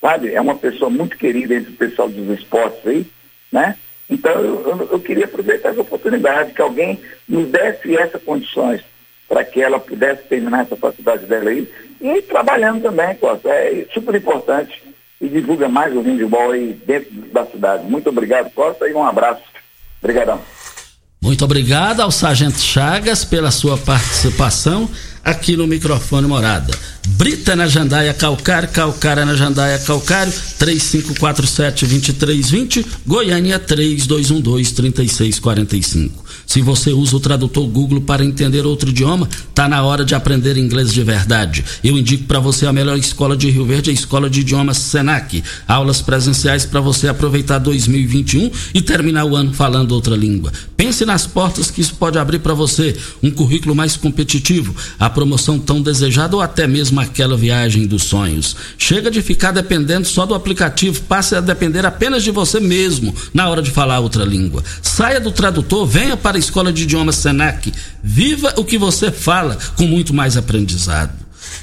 [0.00, 0.32] sabe?
[0.32, 3.06] É uma pessoa muito querida entre o pessoal dos esportes aí,
[3.50, 3.76] né?
[4.08, 8.82] Então eu, eu, eu queria aproveitar essa oportunidade, que alguém nos desse essas condições
[9.28, 11.68] para que ela pudesse terminar essa faculdade dela aí
[12.00, 13.48] e trabalhando também, Costa.
[13.48, 14.82] É super importante
[15.20, 17.84] e divulga mais o handball aí dentro da cidade.
[17.84, 19.42] Muito obrigado, Costa, e um abraço.
[20.02, 20.40] Obrigadão.
[21.22, 24.90] Muito obrigado ao Sargento Chagas pela sua participação
[25.24, 26.76] aqui no microfone Morada.
[27.08, 36.10] Brita na Jandaia Calcário, Calcária na Jandaia Calcário, 3547-2320, Goiânia 3212-3645.
[36.46, 40.56] Se você usa o tradutor Google para entender outro idioma, tá na hora de aprender
[40.56, 41.64] inglês de verdade.
[41.82, 45.42] Eu indico para você a melhor escola de Rio Verde, a Escola de Idiomas Senac.
[45.66, 50.52] Aulas presenciais para você aproveitar 2021 e terminar o ano falando outra língua.
[50.76, 55.58] Pense nas portas que isso pode abrir para você, um currículo mais competitivo, a promoção
[55.58, 58.56] tão desejada ou até mesmo aquela viagem dos sonhos.
[58.76, 63.48] Chega de ficar dependendo só do aplicativo, passe a depender apenas de você mesmo na
[63.48, 64.64] hora de falar outra língua.
[64.82, 67.72] Saia do tradutor, venha para a Escola de Idiomas Senac.
[68.02, 71.12] Viva o que você fala com muito mais aprendizado.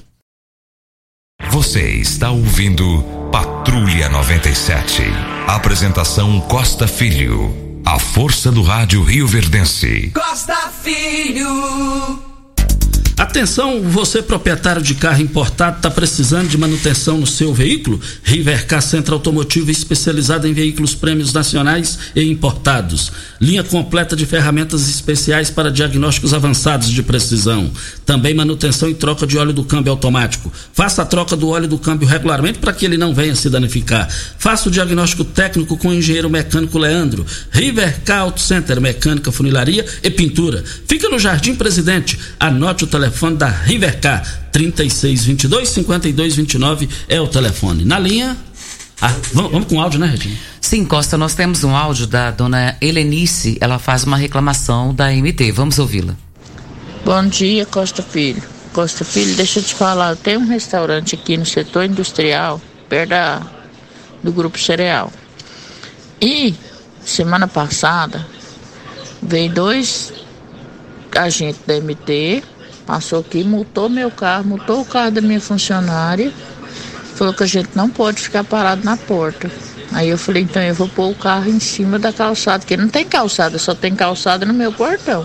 [1.48, 5.03] Você está ouvindo Patrulha 97.
[5.48, 7.81] Apresentação Costa Filho.
[7.85, 10.12] A força do rádio Rio Verdense.
[10.14, 12.30] Costa Filho.
[13.20, 18.00] Atenção, você proprietário de carro importado está precisando de manutenção no seu veículo?
[18.22, 23.12] Rivercar Centro Automotivo especializado em veículos prêmios nacionais e importados.
[23.38, 27.70] Linha completa de ferramentas especiais para diagnósticos avançados de precisão.
[28.06, 30.50] Também manutenção e troca de óleo do câmbio automático.
[30.72, 34.09] Faça a troca do óleo do câmbio regularmente para que ele não venha se danificar.
[34.38, 37.26] Faça o diagnóstico técnico com o engenheiro mecânico Leandro.
[37.50, 40.64] Rivercar Auto Center, mecânica, funilaria e pintura.
[40.88, 42.18] Fica no Jardim Presidente.
[42.40, 47.85] Anote o telefone telefone da Rivercar, 3622 5229 é o telefone.
[47.85, 48.37] Na linha.
[49.03, 50.37] Ah, vamos, vamos com o áudio, né, Regina?
[50.61, 55.51] Sim, Costa, nós temos um áudio da dona Helenice, ela faz uma reclamação da MT.
[55.53, 56.14] Vamos ouvi-la.
[57.05, 58.42] Bom dia, Costa Filho.
[58.73, 63.11] Costa Filho, deixa eu te falar, eu tenho um restaurante aqui no setor industrial, perto
[63.11, 63.42] da,
[64.23, 65.11] do Grupo Cereal.
[66.20, 66.55] E
[67.05, 68.25] semana passada
[69.23, 70.12] veio dois
[71.16, 72.44] agente da MT
[72.90, 76.33] passou aqui, multou meu carro, multou o carro da minha funcionária,
[77.14, 79.48] falou que a gente não pode ficar parado na porta.
[79.92, 82.88] Aí eu falei, então eu vou pôr o carro em cima da calçada, porque não
[82.88, 85.24] tem calçada, só tem calçada no meu portão.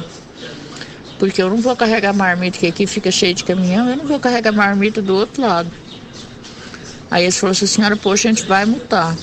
[1.18, 4.20] Porque eu não vou carregar marmita, que aqui fica cheio de caminhão, eu não vou
[4.20, 5.72] carregar marmita do outro lado.
[7.10, 9.16] Aí eles falaram assim, senhora, poxa, a gente vai multar.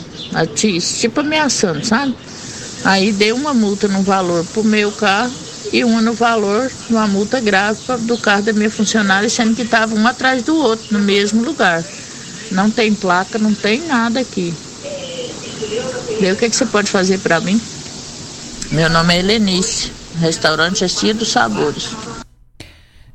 [0.57, 2.17] Tipo ameaçando, sabe?
[2.85, 5.31] Aí dei uma multa no valor pro meu carro
[5.71, 9.63] e uma no valor de uma multa grave do carro da minha funcionária, sendo que
[9.63, 11.85] estava um atrás do outro, no mesmo lugar.
[12.51, 14.55] Não tem placa, não tem nada aqui.
[16.21, 17.61] Vê o que, é que você pode fazer para mim?
[18.71, 21.91] Meu nome é Helenice, restaurante Estia dos Sabores.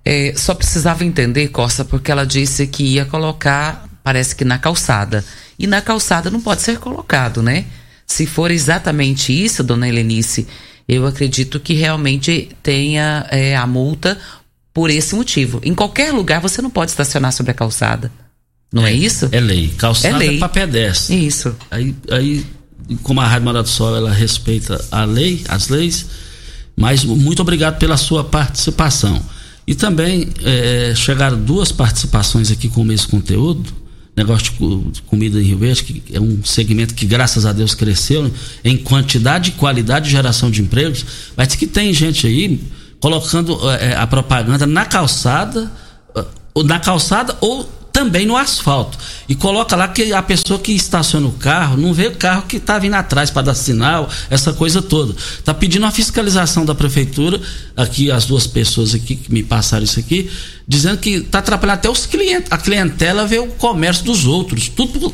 [0.04, 5.24] É, só precisava entender, Costa, porque ela disse que ia colocar, parece que na calçada.
[5.60, 7.66] E na calçada não pode ser colocado, né?
[8.06, 10.48] Se for exatamente isso, dona Helenice,
[10.88, 14.18] eu acredito que realmente tenha é, a multa
[14.74, 15.60] por esse motivo.
[15.64, 18.12] Em qualquer lugar você não pode estacionar sobre a calçada.
[18.72, 19.28] Não é, é isso?
[19.32, 19.70] É lei.
[19.78, 20.36] Calçada é, lei.
[20.38, 21.28] é para pedestre.
[21.28, 21.56] Isso.
[21.70, 22.46] Aí, aí,
[23.04, 26.06] como a Rádio Morada do Sol, ela respeita a lei, as leis,
[26.76, 29.22] mas muito obrigado pela sua participação.
[29.66, 33.87] E também é, chegaram duas participações aqui com o mesmo conteúdo
[34.18, 34.52] negócio
[34.92, 38.32] de comida em Rio Verde, que é um segmento que, graças a Deus, cresceu
[38.64, 42.60] em quantidade, qualidade e geração de empregos, mas que tem gente aí
[43.00, 45.72] colocando é, a propaganda na calçada,
[46.52, 48.96] ou na calçada ou também no asfalto.
[49.28, 52.58] E coloca lá que a pessoa que estaciona o carro não vê o carro que
[52.58, 55.16] está vindo atrás para dar sinal, essa coisa toda.
[55.40, 57.42] Está pedindo a fiscalização da prefeitura,
[57.76, 60.30] aqui as duas pessoas aqui que me passaram isso aqui,
[60.68, 65.12] dizendo que está atrapalhando até os clientes, a clientela vê o comércio dos outros, tudo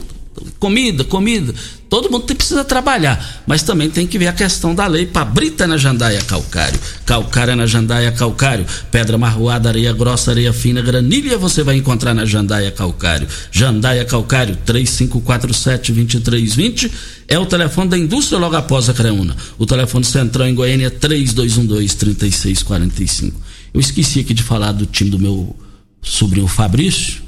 [0.60, 1.54] comida, comida.
[1.90, 5.26] Todo mundo tem, precisa trabalhar, mas também tem que ver a questão da lei para
[5.26, 11.38] brita na jandaia calcário, calcária na jandaia calcário, pedra marroada, areia grossa, areia fina, granilha
[11.38, 13.28] você vai encontrar na jandaia calcário.
[13.52, 16.90] Jandaia calcário 3547-2320
[17.28, 19.36] é o telefone da indústria logo após a Creuna.
[19.60, 23.34] O telefone central em Goiânia é 3212-3645.
[23.74, 25.56] Eu esqueci aqui de falar do time do meu
[26.02, 27.23] sobrinho Fabrício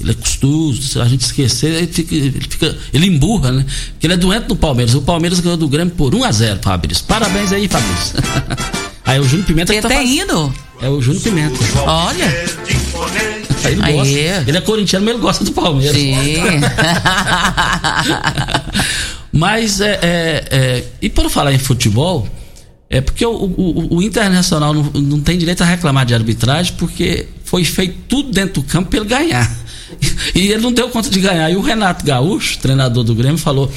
[0.00, 3.66] ele, é custoso, se a gente esquecer, ele fica, ele fica, ele emburra, né?
[3.92, 4.94] Porque ele é doente no Palmeiras.
[4.94, 7.04] O Palmeiras ganhou do Grêmio por 1 a 0 Fabrício.
[7.04, 8.16] Parabéns aí, Fabrício.
[9.04, 10.52] aí o Júnior Pimenta que tá até indo.
[10.80, 11.58] É o Júnior Pimenta.
[11.86, 12.26] Olha.
[13.64, 14.48] Aí ele, gosta.
[14.48, 15.94] ele é corintiano, mas ele gosta do Palmeiras.
[15.94, 16.24] Sim.
[19.32, 22.26] mas é, é, é, e por falar em futebol,
[22.88, 27.28] é porque o, o, o Internacional não, não, tem direito a reclamar de arbitragem porque
[27.50, 29.50] foi feito tudo dentro do campo para ele ganhar.
[30.32, 31.50] E ele não deu conta de ganhar.
[31.50, 33.70] E o Renato Gaúcho, treinador do Grêmio, falou: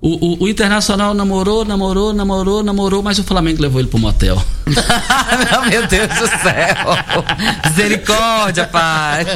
[0.00, 4.40] o, o, o, Internacional namorou, namorou, namorou, namorou, mas o Flamengo levou ele pro motel.
[5.68, 6.76] Meu Deus do céu!
[7.66, 9.26] Misericórdia, pai!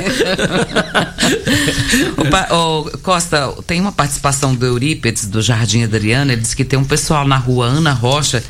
[2.52, 6.78] o, o, Costa, tem uma participação do Eurípides, do Jardim Adriana, ele disse que tem
[6.78, 8.44] um pessoal na rua Ana Rocha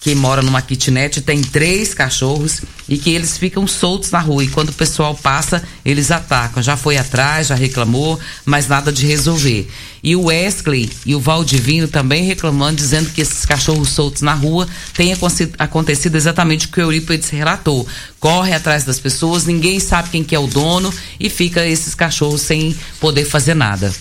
[0.00, 4.42] que mora numa kitnet, tem três cachorros e que eles ficam soltos na rua.
[4.42, 6.62] E quando o pessoal passa, eles atacam.
[6.62, 9.68] Já foi atrás, já reclamou, mas nada de resolver.
[10.02, 14.66] E o Wesley e o Valdivino também reclamando, dizendo que esses cachorros soltos na rua
[14.94, 15.14] têm
[15.58, 17.86] acontecido exatamente o que o Eurípides relatou.
[18.18, 22.40] Corre atrás das pessoas, ninguém sabe quem que é o dono e fica esses cachorros
[22.40, 23.92] sem poder fazer nada.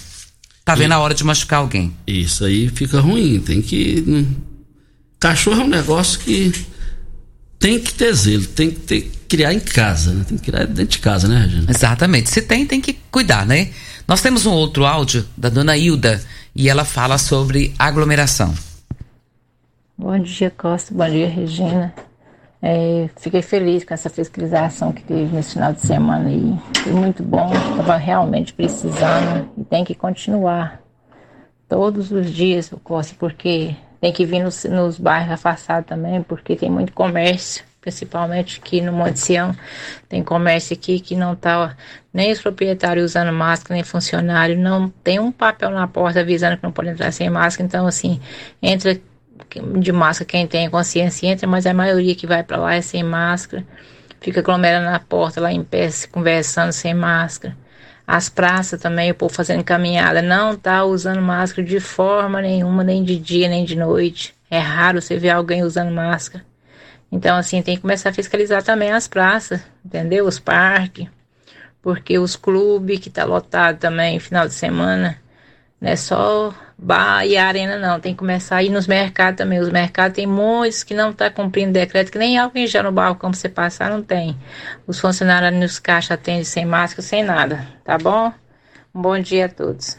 [0.64, 1.92] Tá vendo a hora de machucar alguém.
[2.08, 4.26] Isso aí fica ruim, tem que né,
[5.20, 6.66] Cachorro é um negócio que
[7.60, 10.24] tem que ter zelo, tem que ter, criar em casa, né?
[10.26, 11.66] tem que criar dentro de casa, né, Regina?
[11.70, 12.30] Exatamente.
[12.30, 13.70] Se tem, tem que cuidar, né?
[14.08, 16.22] Nós temos um outro áudio da dona Hilda
[16.56, 18.54] e ela fala sobre aglomeração.
[19.98, 20.94] Bom dia, Costa.
[20.94, 21.94] Bom dia, Regina.
[22.62, 26.58] É, fiquei feliz com essa fiscalização que teve nesse final de semana aí.
[26.82, 30.82] Foi muito bom, estava realmente precisando e tem que continuar
[31.68, 36.70] todos os dias, Costa, porque tem que vir nos, nos bairros afastados também, porque tem
[36.70, 39.56] muito comércio, principalmente aqui no Monte Sião.
[40.08, 41.76] Tem comércio aqui que não tá
[42.14, 46.64] nem os proprietários usando máscara, nem funcionário, não tem um papel na porta avisando que
[46.64, 47.68] não pode entrar sem máscara.
[47.68, 48.20] Então, assim,
[48.62, 49.00] entra
[49.80, 53.04] de máscara quem tem consciência entra, mas a maioria que vai para lá é sem
[53.04, 53.66] máscara.
[54.22, 57.56] Fica aglomerando na porta lá em pé, conversando sem máscara.
[58.12, 63.04] As praças também, o povo fazendo caminhada, não tá usando máscara de forma nenhuma, nem
[63.04, 64.34] de dia, nem de noite.
[64.50, 66.44] É raro você ver alguém usando máscara.
[67.12, 70.26] Então, assim, tem que começar a fiscalizar também as praças, entendeu?
[70.26, 71.08] Os parques,
[71.84, 75.16] porque os clubes que tá lotado também final de semana,
[75.80, 76.52] não é só
[76.82, 79.60] bar e arena não, tem que começar a ir nos mercados também.
[79.60, 83.32] Os mercados tem muitos que não tá cumprindo decreto, que nem alguém já no balcão
[83.32, 84.38] pra você passar, não tem.
[84.88, 88.32] Os funcionários nos caixas atendem sem máscara, sem nada, tá bom?
[88.96, 89.98] Um bom dia a todos.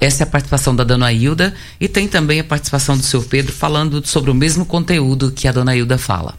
[0.00, 3.52] Essa é a participação da dona Hilda e tem também a participação do senhor Pedro
[3.52, 6.34] falando sobre o mesmo conteúdo que a dona Hilda fala.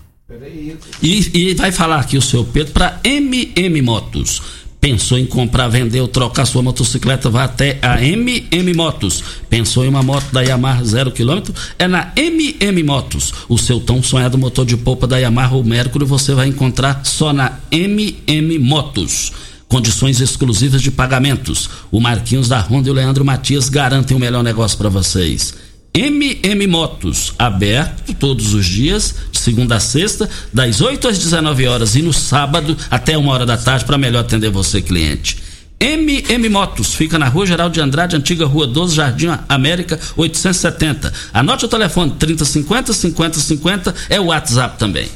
[1.02, 4.63] E, e vai falar aqui o seu Pedro para MM Motos.
[4.84, 7.30] Pensou em comprar, vender ou trocar sua motocicleta?
[7.30, 9.24] Vá até a MM Motos.
[9.50, 11.54] Pensou em uma moto da Yamaha zero quilômetro?
[11.80, 13.34] É na MM Motos.
[13.48, 17.32] O seu tão sonhado motor de polpa da Yamaha ou Mercury você vai encontrar só
[17.32, 19.32] na MM Motos.
[19.70, 21.70] Condições exclusivas de pagamentos.
[21.90, 25.54] O Marquinhos da Honda e o Leandro Matias garantem o melhor negócio para vocês.
[25.96, 32.02] MM Motos, aberto todos os dias, segunda a sexta, das 8 às 19 horas e
[32.02, 35.38] no sábado até uma hora da tarde para melhor atender você, cliente.
[35.80, 41.12] MM Motos, fica na Rua Geral de Andrade, antiga Rua 12, Jardim América, 870.
[41.34, 45.10] Anote o telefone 3050 5050, é o WhatsApp também.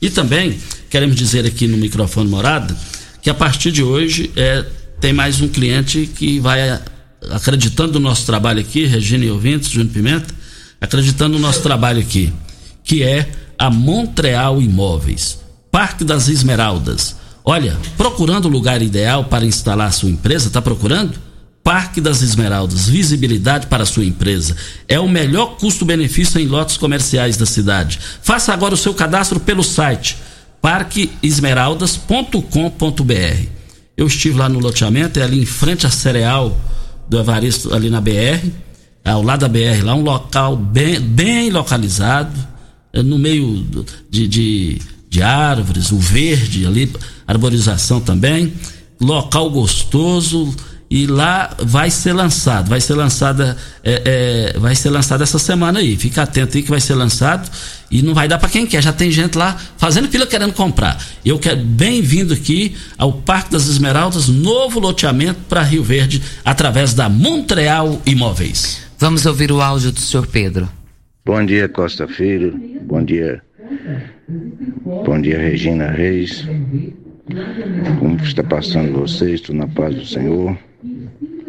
[0.00, 0.56] E também
[0.88, 2.76] queremos dizer aqui no microfone morada
[3.20, 4.64] que a partir de hoje é,
[5.00, 6.80] tem mais um cliente que vai
[7.32, 10.32] acreditando no nosso trabalho aqui, Regina e ouvintes, Júnior Pimenta,
[10.80, 12.32] acreditando no nosso trabalho aqui,
[12.88, 13.28] que é
[13.58, 17.16] a Montreal Imóveis, Parque das Esmeraldas.
[17.44, 21.18] Olha, procurando o lugar ideal para instalar sua empresa, está procurando?
[21.62, 24.56] Parque das Esmeraldas, visibilidade para sua empresa.
[24.88, 28.00] É o melhor custo-benefício em lotes comerciais da cidade.
[28.22, 30.16] Faça agora o seu cadastro pelo site
[30.62, 33.48] parqueesmeraldas.com.br.
[33.98, 36.58] Eu estive lá no loteamento, é ali em frente à Cereal
[37.06, 38.48] do Evaristo ali na BR,
[39.04, 42.56] ao lado da BR, lá um local bem, bem localizado,
[42.94, 43.66] no meio
[44.10, 46.90] de, de, de árvores, o verde ali,
[47.26, 48.52] arborização também,
[49.00, 50.54] local gostoso,
[50.90, 55.80] e lá vai ser lançado, vai ser lançada, é, é, vai ser lançado essa semana
[55.80, 55.96] aí.
[55.96, 57.48] Fica atento aí que vai ser lançado
[57.90, 58.82] e não vai dar para quem quer.
[58.82, 60.98] Já tem gente lá fazendo fila querendo comprar.
[61.24, 67.08] Eu quero bem-vindo aqui ao Parque das Esmeraldas, novo loteamento para Rio Verde através da
[67.08, 68.78] Montreal Imóveis.
[68.98, 70.77] Vamos ouvir o áudio do senhor Pedro.
[71.28, 72.58] Bom dia Costa Filho.
[72.84, 73.42] Bom dia.
[74.82, 76.48] Bom dia Regina Reis.
[77.98, 79.32] Como está passando vocês?
[79.32, 80.56] Estou na paz do Senhor.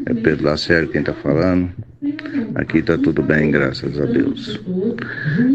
[0.06, 1.72] É Pedro Lacerda quem está falando.
[2.56, 4.60] Aqui está tudo bem, graças a Deus.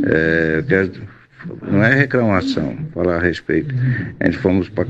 [0.07, 0.93] É, quero,
[1.71, 3.75] não é reclamação, falar a respeito.
[4.21, 4.87] A gente fomos para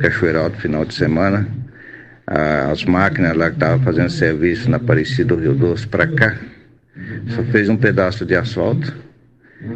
[0.00, 1.46] Cachoeiral no final de semana.
[2.26, 6.34] As máquinas lá que estavam fazendo serviço na Aparecida do Rio Doce para cá,
[7.28, 8.94] só fez um pedaço de asfalto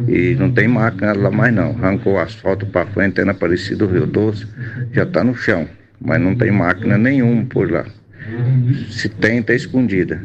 [0.08, 1.70] e não tem máquina lá mais não.
[1.70, 4.46] Arrancou o asfalto para frente, é na Aparecida do Rio Doce,
[4.92, 5.68] já está no chão,
[6.00, 7.84] mas não tem máquina nenhuma por lá.
[8.90, 10.20] Se tem, está escondida.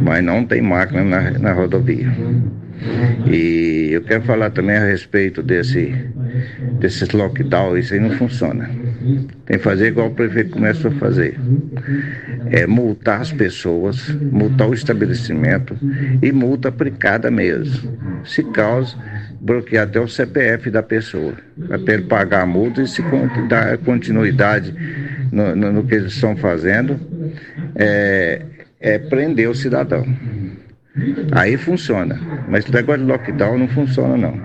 [0.00, 2.08] Mas não tem máquina na, na rodovia.
[3.26, 5.94] E eu quero falar também a respeito desse,
[6.78, 8.70] desses lockdown, isso aí não funciona.
[9.46, 11.38] Tem que fazer igual o prefeito começou a fazer.
[12.50, 15.76] É multar as pessoas, multar o estabelecimento
[16.22, 17.96] e multa aplicada mesmo.
[18.24, 18.96] Se causa,
[19.40, 21.34] bloquear até o CPF da pessoa,
[21.70, 23.02] até ele pagar a multa e se
[23.48, 24.74] dar continuidade
[25.32, 26.98] no, no, no que eles estão fazendo,
[27.74, 28.42] é,
[28.80, 30.06] é prender o cidadão.
[31.32, 32.18] Aí funciona.
[32.48, 34.40] Mas esse negócio de lockdown não funciona não.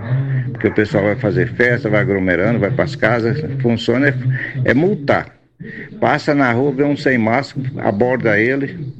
[0.52, 3.44] Porque o pessoal vai fazer festa, vai aglomerando, vai para as casas.
[3.62, 4.16] Funciona é,
[4.66, 5.28] é multar.
[6.00, 8.94] Passa na rua, vê um sem máscara, aborda ele.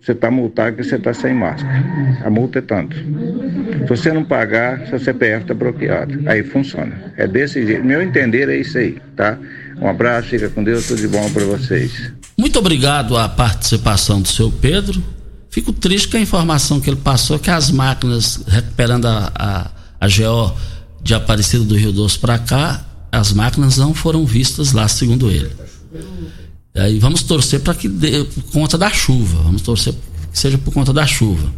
[0.00, 1.82] Você está multado porque você está sem máscara.
[2.22, 2.94] A multa é tanto.
[2.94, 6.20] Se você não pagar, seu CPF está bloqueado.
[6.26, 7.14] Aí funciona.
[7.16, 7.82] É desse jeito.
[7.82, 9.38] Meu entender é isso aí, tá?
[9.80, 12.12] Um abraço, fica com Deus, tudo de bom para vocês.
[12.36, 15.02] Muito obrigado à participação do seu Pedro.
[15.54, 20.08] Fico triste com a informação que ele passou que as máquinas, recuperando a, a, a
[20.08, 20.52] GO
[21.00, 25.52] de Aparecida do Rio Doce para cá, as máquinas não foram vistas lá, segundo ele.
[26.74, 29.44] Aí vamos torcer para que dê por conta da chuva.
[29.44, 29.94] Vamos torcer
[30.32, 31.48] que seja por conta da chuva.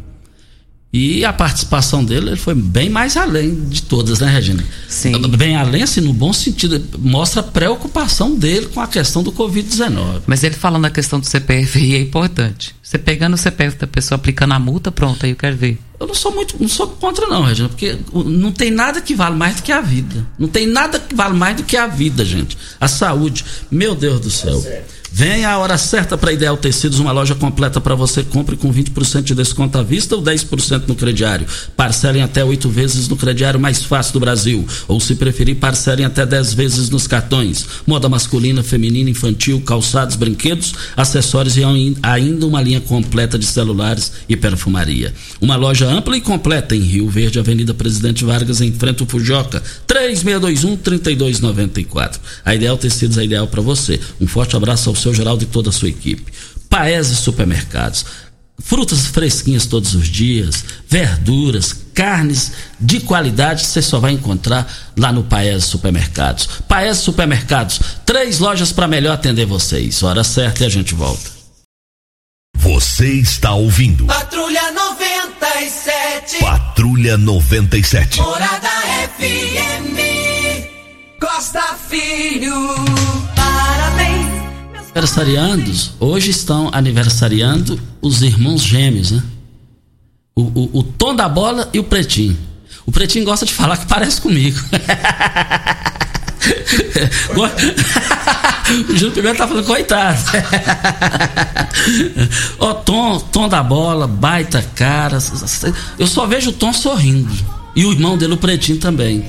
[0.98, 4.64] E a participação dele ele foi bem mais além de todas, né, Regina?
[4.88, 5.12] Sim.
[5.36, 10.22] Bem além, assim, no bom sentido, mostra a preocupação dele com a questão do Covid-19.
[10.26, 12.74] Mas ele falando da questão do CPF aí é importante.
[12.82, 15.78] Você pegando o CPF da pessoa, aplicando a multa, pronto, aí eu quero ver.
[16.00, 19.36] Eu não sou muito, não sou contra não, Regina, porque não tem nada que vale
[19.36, 20.26] mais do que a vida.
[20.38, 22.56] Não tem nada que vale mais do que a vida, gente.
[22.80, 23.44] A saúde.
[23.70, 24.62] Meu Deus do céu.
[25.12, 28.22] Venha a hora certa para Ideal Tecidos, uma loja completa para você.
[28.22, 31.46] Compre com 20% de desconto à vista ou 10% no crediário.
[31.76, 34.66] Parcelem até oito vezes no crediário mais fácil do Brasil.
[34.88, 37.66] Ou se preferir, parcelem até 10 vezes nos cartões.
[37.86, 41.62] Moda masculina, feminina, infantil, calçados, brinquedos, acessórios e
[42.02, 45.14] ainda uma linha completa de celulares e perfumaria.
[45.40, 49.62] Uma loja ampla e completa em Rio Verde, Avenida Presidente Vargas, em frente ao Fujoca.
[49.86, 52.20] 3621 3294.
[52.44, 54.00] A Ideal Tecidos é ideal para você.
[54.20, 56.32] Um forte abraço ao seu Geraldo e toda a sua equipe.
[56.68, 58.04] Paese Supermercados.
[58.58, 64.66] Frutas fresquinhas todos os dias, verduras, carnes de qualidade você só vai encontrar
[64.96, 66.48] lá no Paese Supermercados.
[66.66, 70.02] Paese Supermercados, três lojas para melhor atender vocês.
[70.02, 71.36] Hora certa e a gente volta.
[72.56, 74.06] Você está ouvindo.
[74.06, 76.38] Patrulha 97.
[76.40, 78.20] Patrulha 97.
[78.20, 78.68] Morada
[79.18, 79.96] FM.
[81.20, 83.35] Costa Filho.
[84.96, 89.22] Aniversariandos, hoje estão aniversariando os irmãos gêmeos, né?
[90.34, 92.34] O, o, o Tom da Bola e o Pretinho.
[92.86, 94.58] O Pretinho gosta de falar que parece comigo.
[98.88, 100.18] o Júlio Pimenta tá falando, coitado.
[102.58, 105.18] Ó, Tom, Tom da bola, baita cara.
[105.98, 107.30] Eu só vejo o Tom sorrindo.
[107.74, 109.28] E o irmão dele, o Pretinho, também.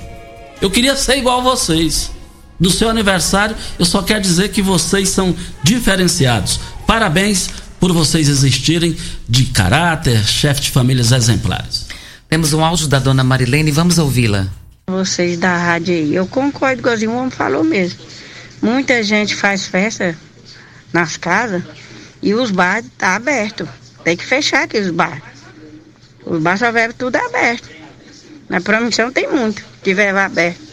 [0.61, 2.15] Eu queria ser igual a vocês.
[2.60, 6.60] No seu aniversário, eu só quero dizer que vocês são diferenciados.
[6.88, 7.49] Parabéns
[7.80, 8.97] por vocês existirem
[9.28, 11.86] de caráter, chefe de famílias exemplares.
[12.28, 14.47] Temos um áudio da dona Marilene, vamos ouvi-la.
[14.88, 17.99] Vocês da rádio aí, eu concordo com o homem falou mesmo.
[18.62, 20.18] Muita gente faz festa
[20.91, 21.62] nas casas
[22.24, 23.68] e os bares tá aberto.
[24.03, 25.22] Tem que fechar aqui os bares.
[26.26, 27.70] Os bares só bebem tudo aberto.
[28.49, 30.66] Na promissão tem muito que bebe aberto.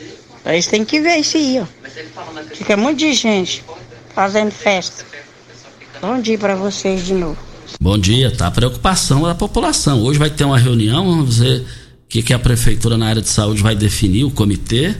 [0.45, 1.67] Eles têm que ver isso aí, ó.
[2.55, 3.65] Fica muito de gente
[4.15, 5.05] fazendo festa.
[6.01, 7.39] Bom dia para vocês de novo.
[7.81, 10.03] Bom dia, tá a preocupação da população.
[10.03, 11.67] Hoje vai ter uma reunião, vamos ver o
[12.09, 14.95] que, que a prefeitura na área de saúde vai definir, o comitê.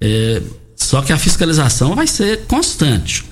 [0.00, 0.40] É,
[0.76, 3.24] só que a fiscalização vai ser constante.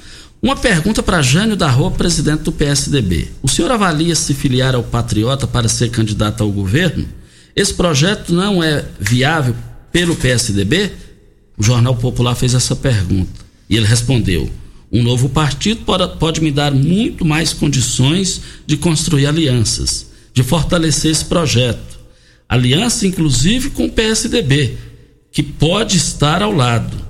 [0.42, 3.28] Uma pergunta para Jânio da Rua, presidente do PSDB.
[3.42, 7.07] O senhor avalia se filiar ao Patriota para ser candidato ao governo?
[7.55, 9.55] Esse projeto não é viável
[9.90, 10.92] pelo PSDB?
[11.57, 13.44] O Jornal Popular fez essa pergunta.
[13.68, 14.50] E ele respondeu:
[14.90, 15.84] um novo partido
[16.18, 21.98] pode, me dar muito mais condições de construir alianças, de fortalecer esse projeto.
[22.48, 24.76] Aliança, inclusive, com o PSDB,
[25.32, 27.04] que pode estar ao lado.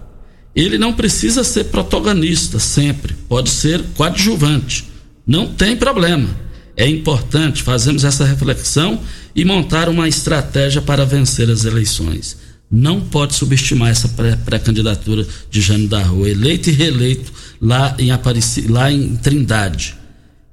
[0.54, 4.88] Ele não precisa ser protagonista sempre, pode ser coadjuvante.
[5.26, 6.28] Não tem problema.
[6.74, 9.00] É importante fazermos essa reflexão
[9.34, 14.08] e montar uma estratégia para vencer as eleições não pode subestimar essa
[14.44, 19.94] pré-candidatura de Jânio da Rua, eleito e reeleito lá em, Apareci, lá em Trindade.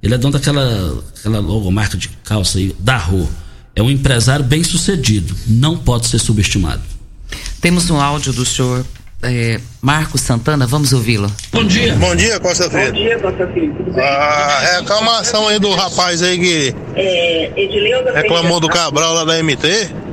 [0.02, 3.28] Ele é dono daquela aquela logomarca de calça aí, da Rua.
[3.74, 6.82] É um empresário bem sucedido, não pode ser subestimado.
[7.60, 8.84] Temos um áudio do senhor
[9.24, 11.32] é, Marcos Santana, vamos ouvi-lo.
[11.50, 11.94] Bom dia.
[11.94, 12.92] Bom dia, Costa Filho.
[12.92, 13.74] Bom dia, Costa Filho.
[13.74, 14.04] Tudo bem?
[14.04, 17.50] A reclamação aí do rapaz aí que é,
[18.14, 20.03] reclamou do Cabral lá da MT.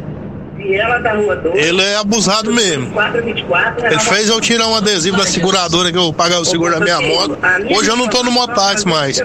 [0.61, 1.55] Viela da Rua 2.
[1.55, 2.91] Ele é abusado mesmo.
[2.91, 6.79] 424, ele fez eu tirar um adesivo da seguradora que eu pagava o seguro da
[6.79, 7.37] minha moto.
[7.75, 9.21] Hoje eu não tô no mototáxi mais.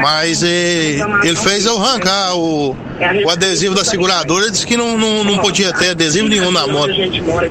[0.00, 2.76] Mas eh, ele fez eu arrancar o,
[3.24, 4.44] o adesivo da seguradora.
[4.44, 6.92] Ele disse que não, não, não podia ter adesivo nenhum na moto.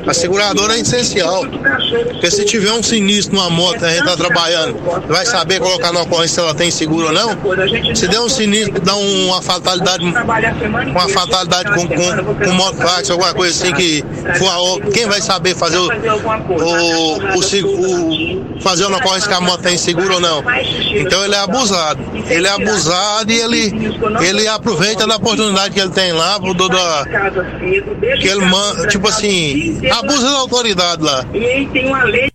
[0.08, 1.46] A seguradora é essencial.
[1.46, 4.78] Porque se tiver um sinistro numa moto, a gente tá trabalhando,
[5.08, 7.96] vai saber colocar na ocorrência se ela tem seguro ou não.
[7.96, 13.56] Se der um sinistro, dá uma fatalidade, uma fatalidade com, com, com moto alguma coisa
[13.56, 14.04] assim que
[14.38, 19.62] for quem vai saber fazer o, o, o, o fazer uma ocorrência que a moto
[19.62, 20.44] tem seguro ou não.
[20.96, 22.00] Então ele é abusado.
[22.30, 23.74] Ele é abusado e ele,
[24.28, 26.70] ele aproveita da oportunidade que ele tem lá, do, do,
[28.20, 31.26] que ele manda, tipo assim, abusa da autoridade lá.
[31.34, 32.30] E tem uma lei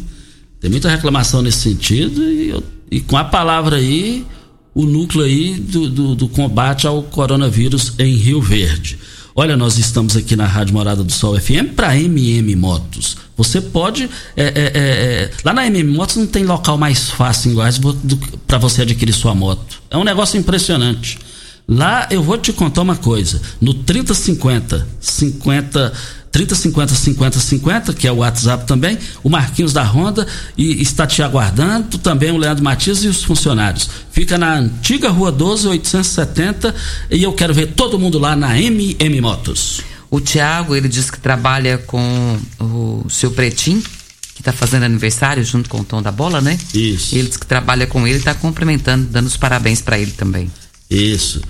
[0.60, 4.26] Tem muita reclamação nesse sentido e, eu, e com a palavra aí,
[4.74, 9.00] o núcleo aí do, do, do combate ao coronavírus em Rio Verde.
[9.38, 13.18] Olha, nós estamos aqui na Rádio Morada do Sol FM para MM Motos.
[13.36, 14.10] Você pode.
[14.36, 17.78] É, é, é, é, lá na MM Motos não tem local mais fácil em Goiás
[18.48, 19.82] para você adquirir sua moto.
[19.90, 21.20] É um negócio impressionante.
[21.68, 23.42] Lá eu vou te contar uma coisa.
[23.60, 25.94] No 3050 50
[26.36, 31.24] 3050 50 50, que é o WhatsApp também, o Marquinhos da Honda e está te
[31.24, 33.90] aguardando, também o Leandro Matias e os funcionários.
[34.12, 36.76] Fica na antiga Rua 12, 870
[37.10, 39.80] e eu quero ver todo mundo lá na MM Motos.
[40.12, 43.82] O Tiago, ele diz que trabalha com o seu Pretinho,
[44.34, 46.60] que está fazendo aniversário junto com o Tom da Bola, né?
[46.74, 47.16] Isso.
[47.16, 50.52] Ele diz que trabalha com ele e está cumprimentando, dando os parabéns para ele também.
[50.90, 51.42] Isso.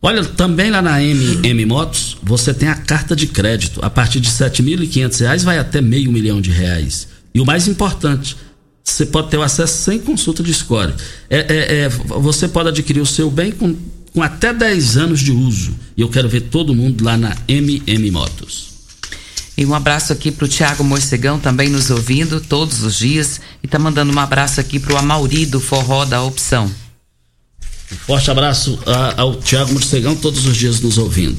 [0.00, 3.80] Olha, também lá na M, M Motos, você tem a carta de crédito.
[3.82, 7.08] A partir de R$ 7.500 vai até meio milhão de reais.
[7.34, 8.36] E o mais importante,
[8.84, 10.94] você pode ter o acesso sem consulta de score.
[11.28, 13.74] É, é, é, você pode adquirir o seu bem com,
[14.12, 15.74] com até 10 anos de uso.
[15.96, 18.68] E eu quero ver todo mundo lá na MM Motos.
[19.56, 23.40] E um abraço aqui para o Tiago Morcegão, também nos ouvindo todos os dias.
[23.64, 26.70] E tá mandando um abraço aqui para o Amauri do Forró da Opção.
[28.06, 31.38] Forte abraço a, ao Tiago Morcegão, todos os dias nos ouvindo.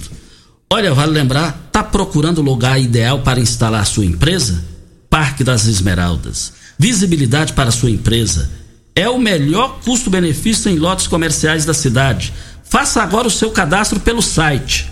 [0.72, 4.64] Olha, vale lembrar, tá procurando o lugar ideal para instalar sua empresa?
[5.10, 6.54] Parque das Esmeraldas.
[6.78, 8.50] Visibilidade para sua empresa.
[8.96, 12.32] É o melhor custo-benefício em lotes comerciais da cidade.
[12.64, 14.90] Faça agora o seu cadastro pelo site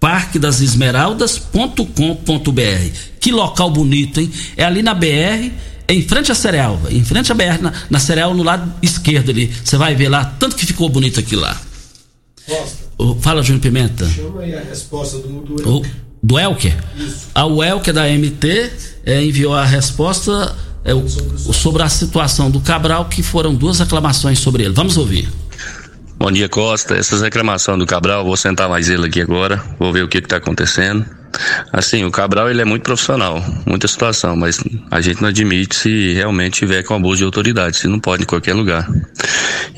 [0.00, 2.98] parquedasesmeraldas.com.br.
[3.20, 4.32] Que local bonito, hein?
[4.56, 5.52] É ali na BR
[5.90, 9.52] em frente à cereal, em frente à BR, na, na cereal, no lado esquerdo ali.
[9.64, 11.60] Você vai ver lá, tanto que ficou bonito aqui lá.
[12.96, 14.08] O, fala, Júnior Pimenta.
[14.08, 15.68] Chama aí a resposta do, do Elker.
[15.68, 15.82] O,
[16.22, 16.76] do Elker?
[16.96, 17.28] Isso.
[17.34, 18.70] A o Elker da MT
[19.04, 24.38] é, enviou a resposta é, o, sobre a situação do Cabral, que foram duas reclamações
[24.38, 24.74] sobre ele.
[24.74, 25.28] Vamos ouvir.
[26.18, 26.96] Bom dia, Costa.
[26.96, 30.36] Essas reclamações do Cabral, vou sentar mais ele aqui agora, vou ver o que está
[30.36, 31.06] acontecendo.
[31.72, 34.58] Assim, o Cabral ele é muito profissional, muita situação, mas
[34.90, 38.26] a gente não admite se realmente tiver com abuso de autoridade, se não pode em
[38.26, 38.88] qualquer lugar.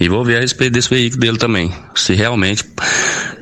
[0.01, 2.65] E vou ver a respeito desse veículo dele também, se realmente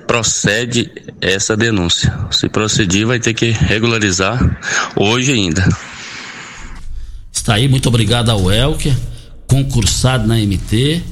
[0.06, 0.90] procede
[1.20, 2.12] essa denúncia.
[2.30, 4.58] Se procedir, vai ter que regularizar
[4.96, 5.66] hoje ainda.
[7.32, 8.94] Está aí, muito obrigado ao Elker,
[9.46, 11.02] concursado na MT.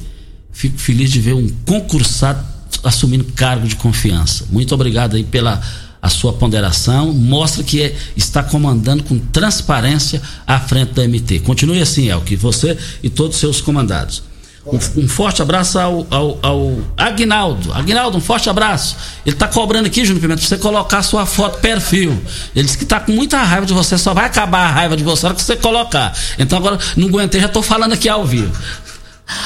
[0.53, 2.45] Fico feliz de ver um concursado
[2.83, 4.47] assumindo cargo de confiança.
[4.51, 5.63] Muito obrigado aí pela
[6.01, 11.41] a sua ponderação, mostra que é, está comandando com transparência à frente da MT.
[11.41, 14.23] Continue assim, Elke, você e todos os seus comandados.
[14.67, 17.73] Um, um forte abraço ao, ao, ao, Agnaldo.
[17.73, 18.97] Agnaldo, um forte abraço.
[19.25, 22.21] Ele está cobrando aqui, Júnior Pimenta, pra você colocar sua foto perfil.
[22.55, 25.03] Ele disse que está com muita raiva de você, só vai acabar a raiva de
[25.03, 26.15] você na hora que você colocar.
[26.39, 28.53] Então agora, não aguentei, já estou falando aqui ao vivo.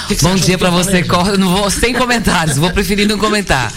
[0.09, 1.37] Que que Bom dia para você, Costa.
[1.37, 3.73] Não vou sem comentários, vou preferir não comentar.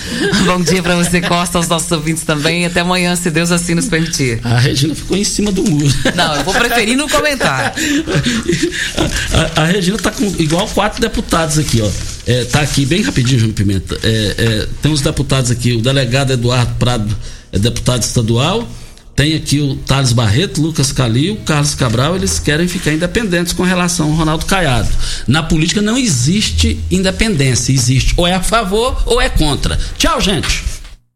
[0.46, 2.66] Bom dia para você, Costa, aos nossos ouvintes também.
[2.66, 4.40] Até amanhã, se Deus assim nos permitir.
[4.44, 5.92] A Regina ficou em cima do muro.
[6.16, 7.74] Não, eu vou preferir não comentar.
[9.56, 11.90] A, a, a Regina tá com igual quatro deputados aqui, ó.
[12.28, 13.98] É, tá aqui bem rapidinho, Júnior Pimenta.
[14.04, 17.16] É, é, tem os deputados aqui, o delegado Eduardo Prado
[17.52, 18.68] é deputado estadual.
[19.16, 24.08] Tem aqui o Thales Barreto, Lucas Calil, Carlos Cabral, eles querem ficar independentes com relação
[24.08, 24.90] ao Ronaldo Caiado.
[25.26, 29.80] Na política não existe independência, existe ou é a favor ou é contra.
[29.98, 30.75] Tchau, gente.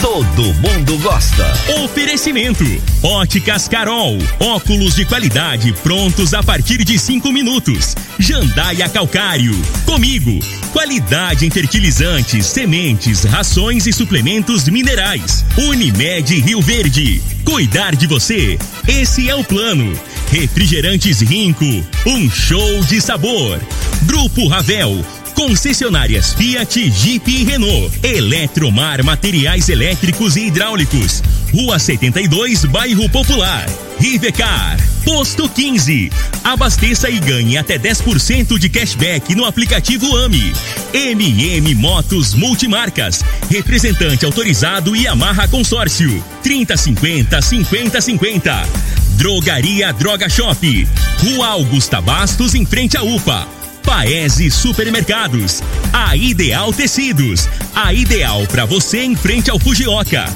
[0.00, 1.44] Todo mundo gosta.
[1.82, 2.64] Oferecimento:
[3.02, 4.16] Óticas Carol.
[4.38, 7.96] Óculos de qualidade prontos a partir de cinco minutos.
[8.18, 9.54] Jandaia Calcário.
[9.84, 10.38] Comigo.
[10.72, 15.44] Qualidade em fertilizantes, sementes, rações e suplementos minerais.
[15.56, 17.20] Unimed Rio Verde.
[17.44, 18.58] Cuidar de você.
[18.86, 19.98] Esse é o plano.
[20.30, 21.64] Refrigerantes Rinco.
[22.06, 23.60] Um show de sabor.
[24.02, 25.04] Grupo Ravel.
[25.38, 27.96] Concessionárias Fiat, Jeep e Renault.
[28.02, 31.22] Eletromar Materiais Elétricos e Hidráulicos.
[31.54, 33.64] Rua 72, Bairro Popular.
[34.00, 36.10] Rivecar, Posto 15.
[36.42, 40.52] Abasteça e ganhe até 10% de cashback no aplicativo AMI.
[40.92, 43.24] MM Motos Multimarcas.
[43.48, 46.22] Representante autorizado e amarra consórcio.
[46.42, 48.68] 3050 5050.
[49.16, 50.88] Drogaria Droga Shop.
[51.22, 53.57] Rua Augusta Bastos, em frente à UPA.
[53.88, 55.62] Paese Supermercados.
[55.94, 57.48] A Ideal Tecidos.
[57.74, 60.26] A ideal para você em frente ao Fujioka.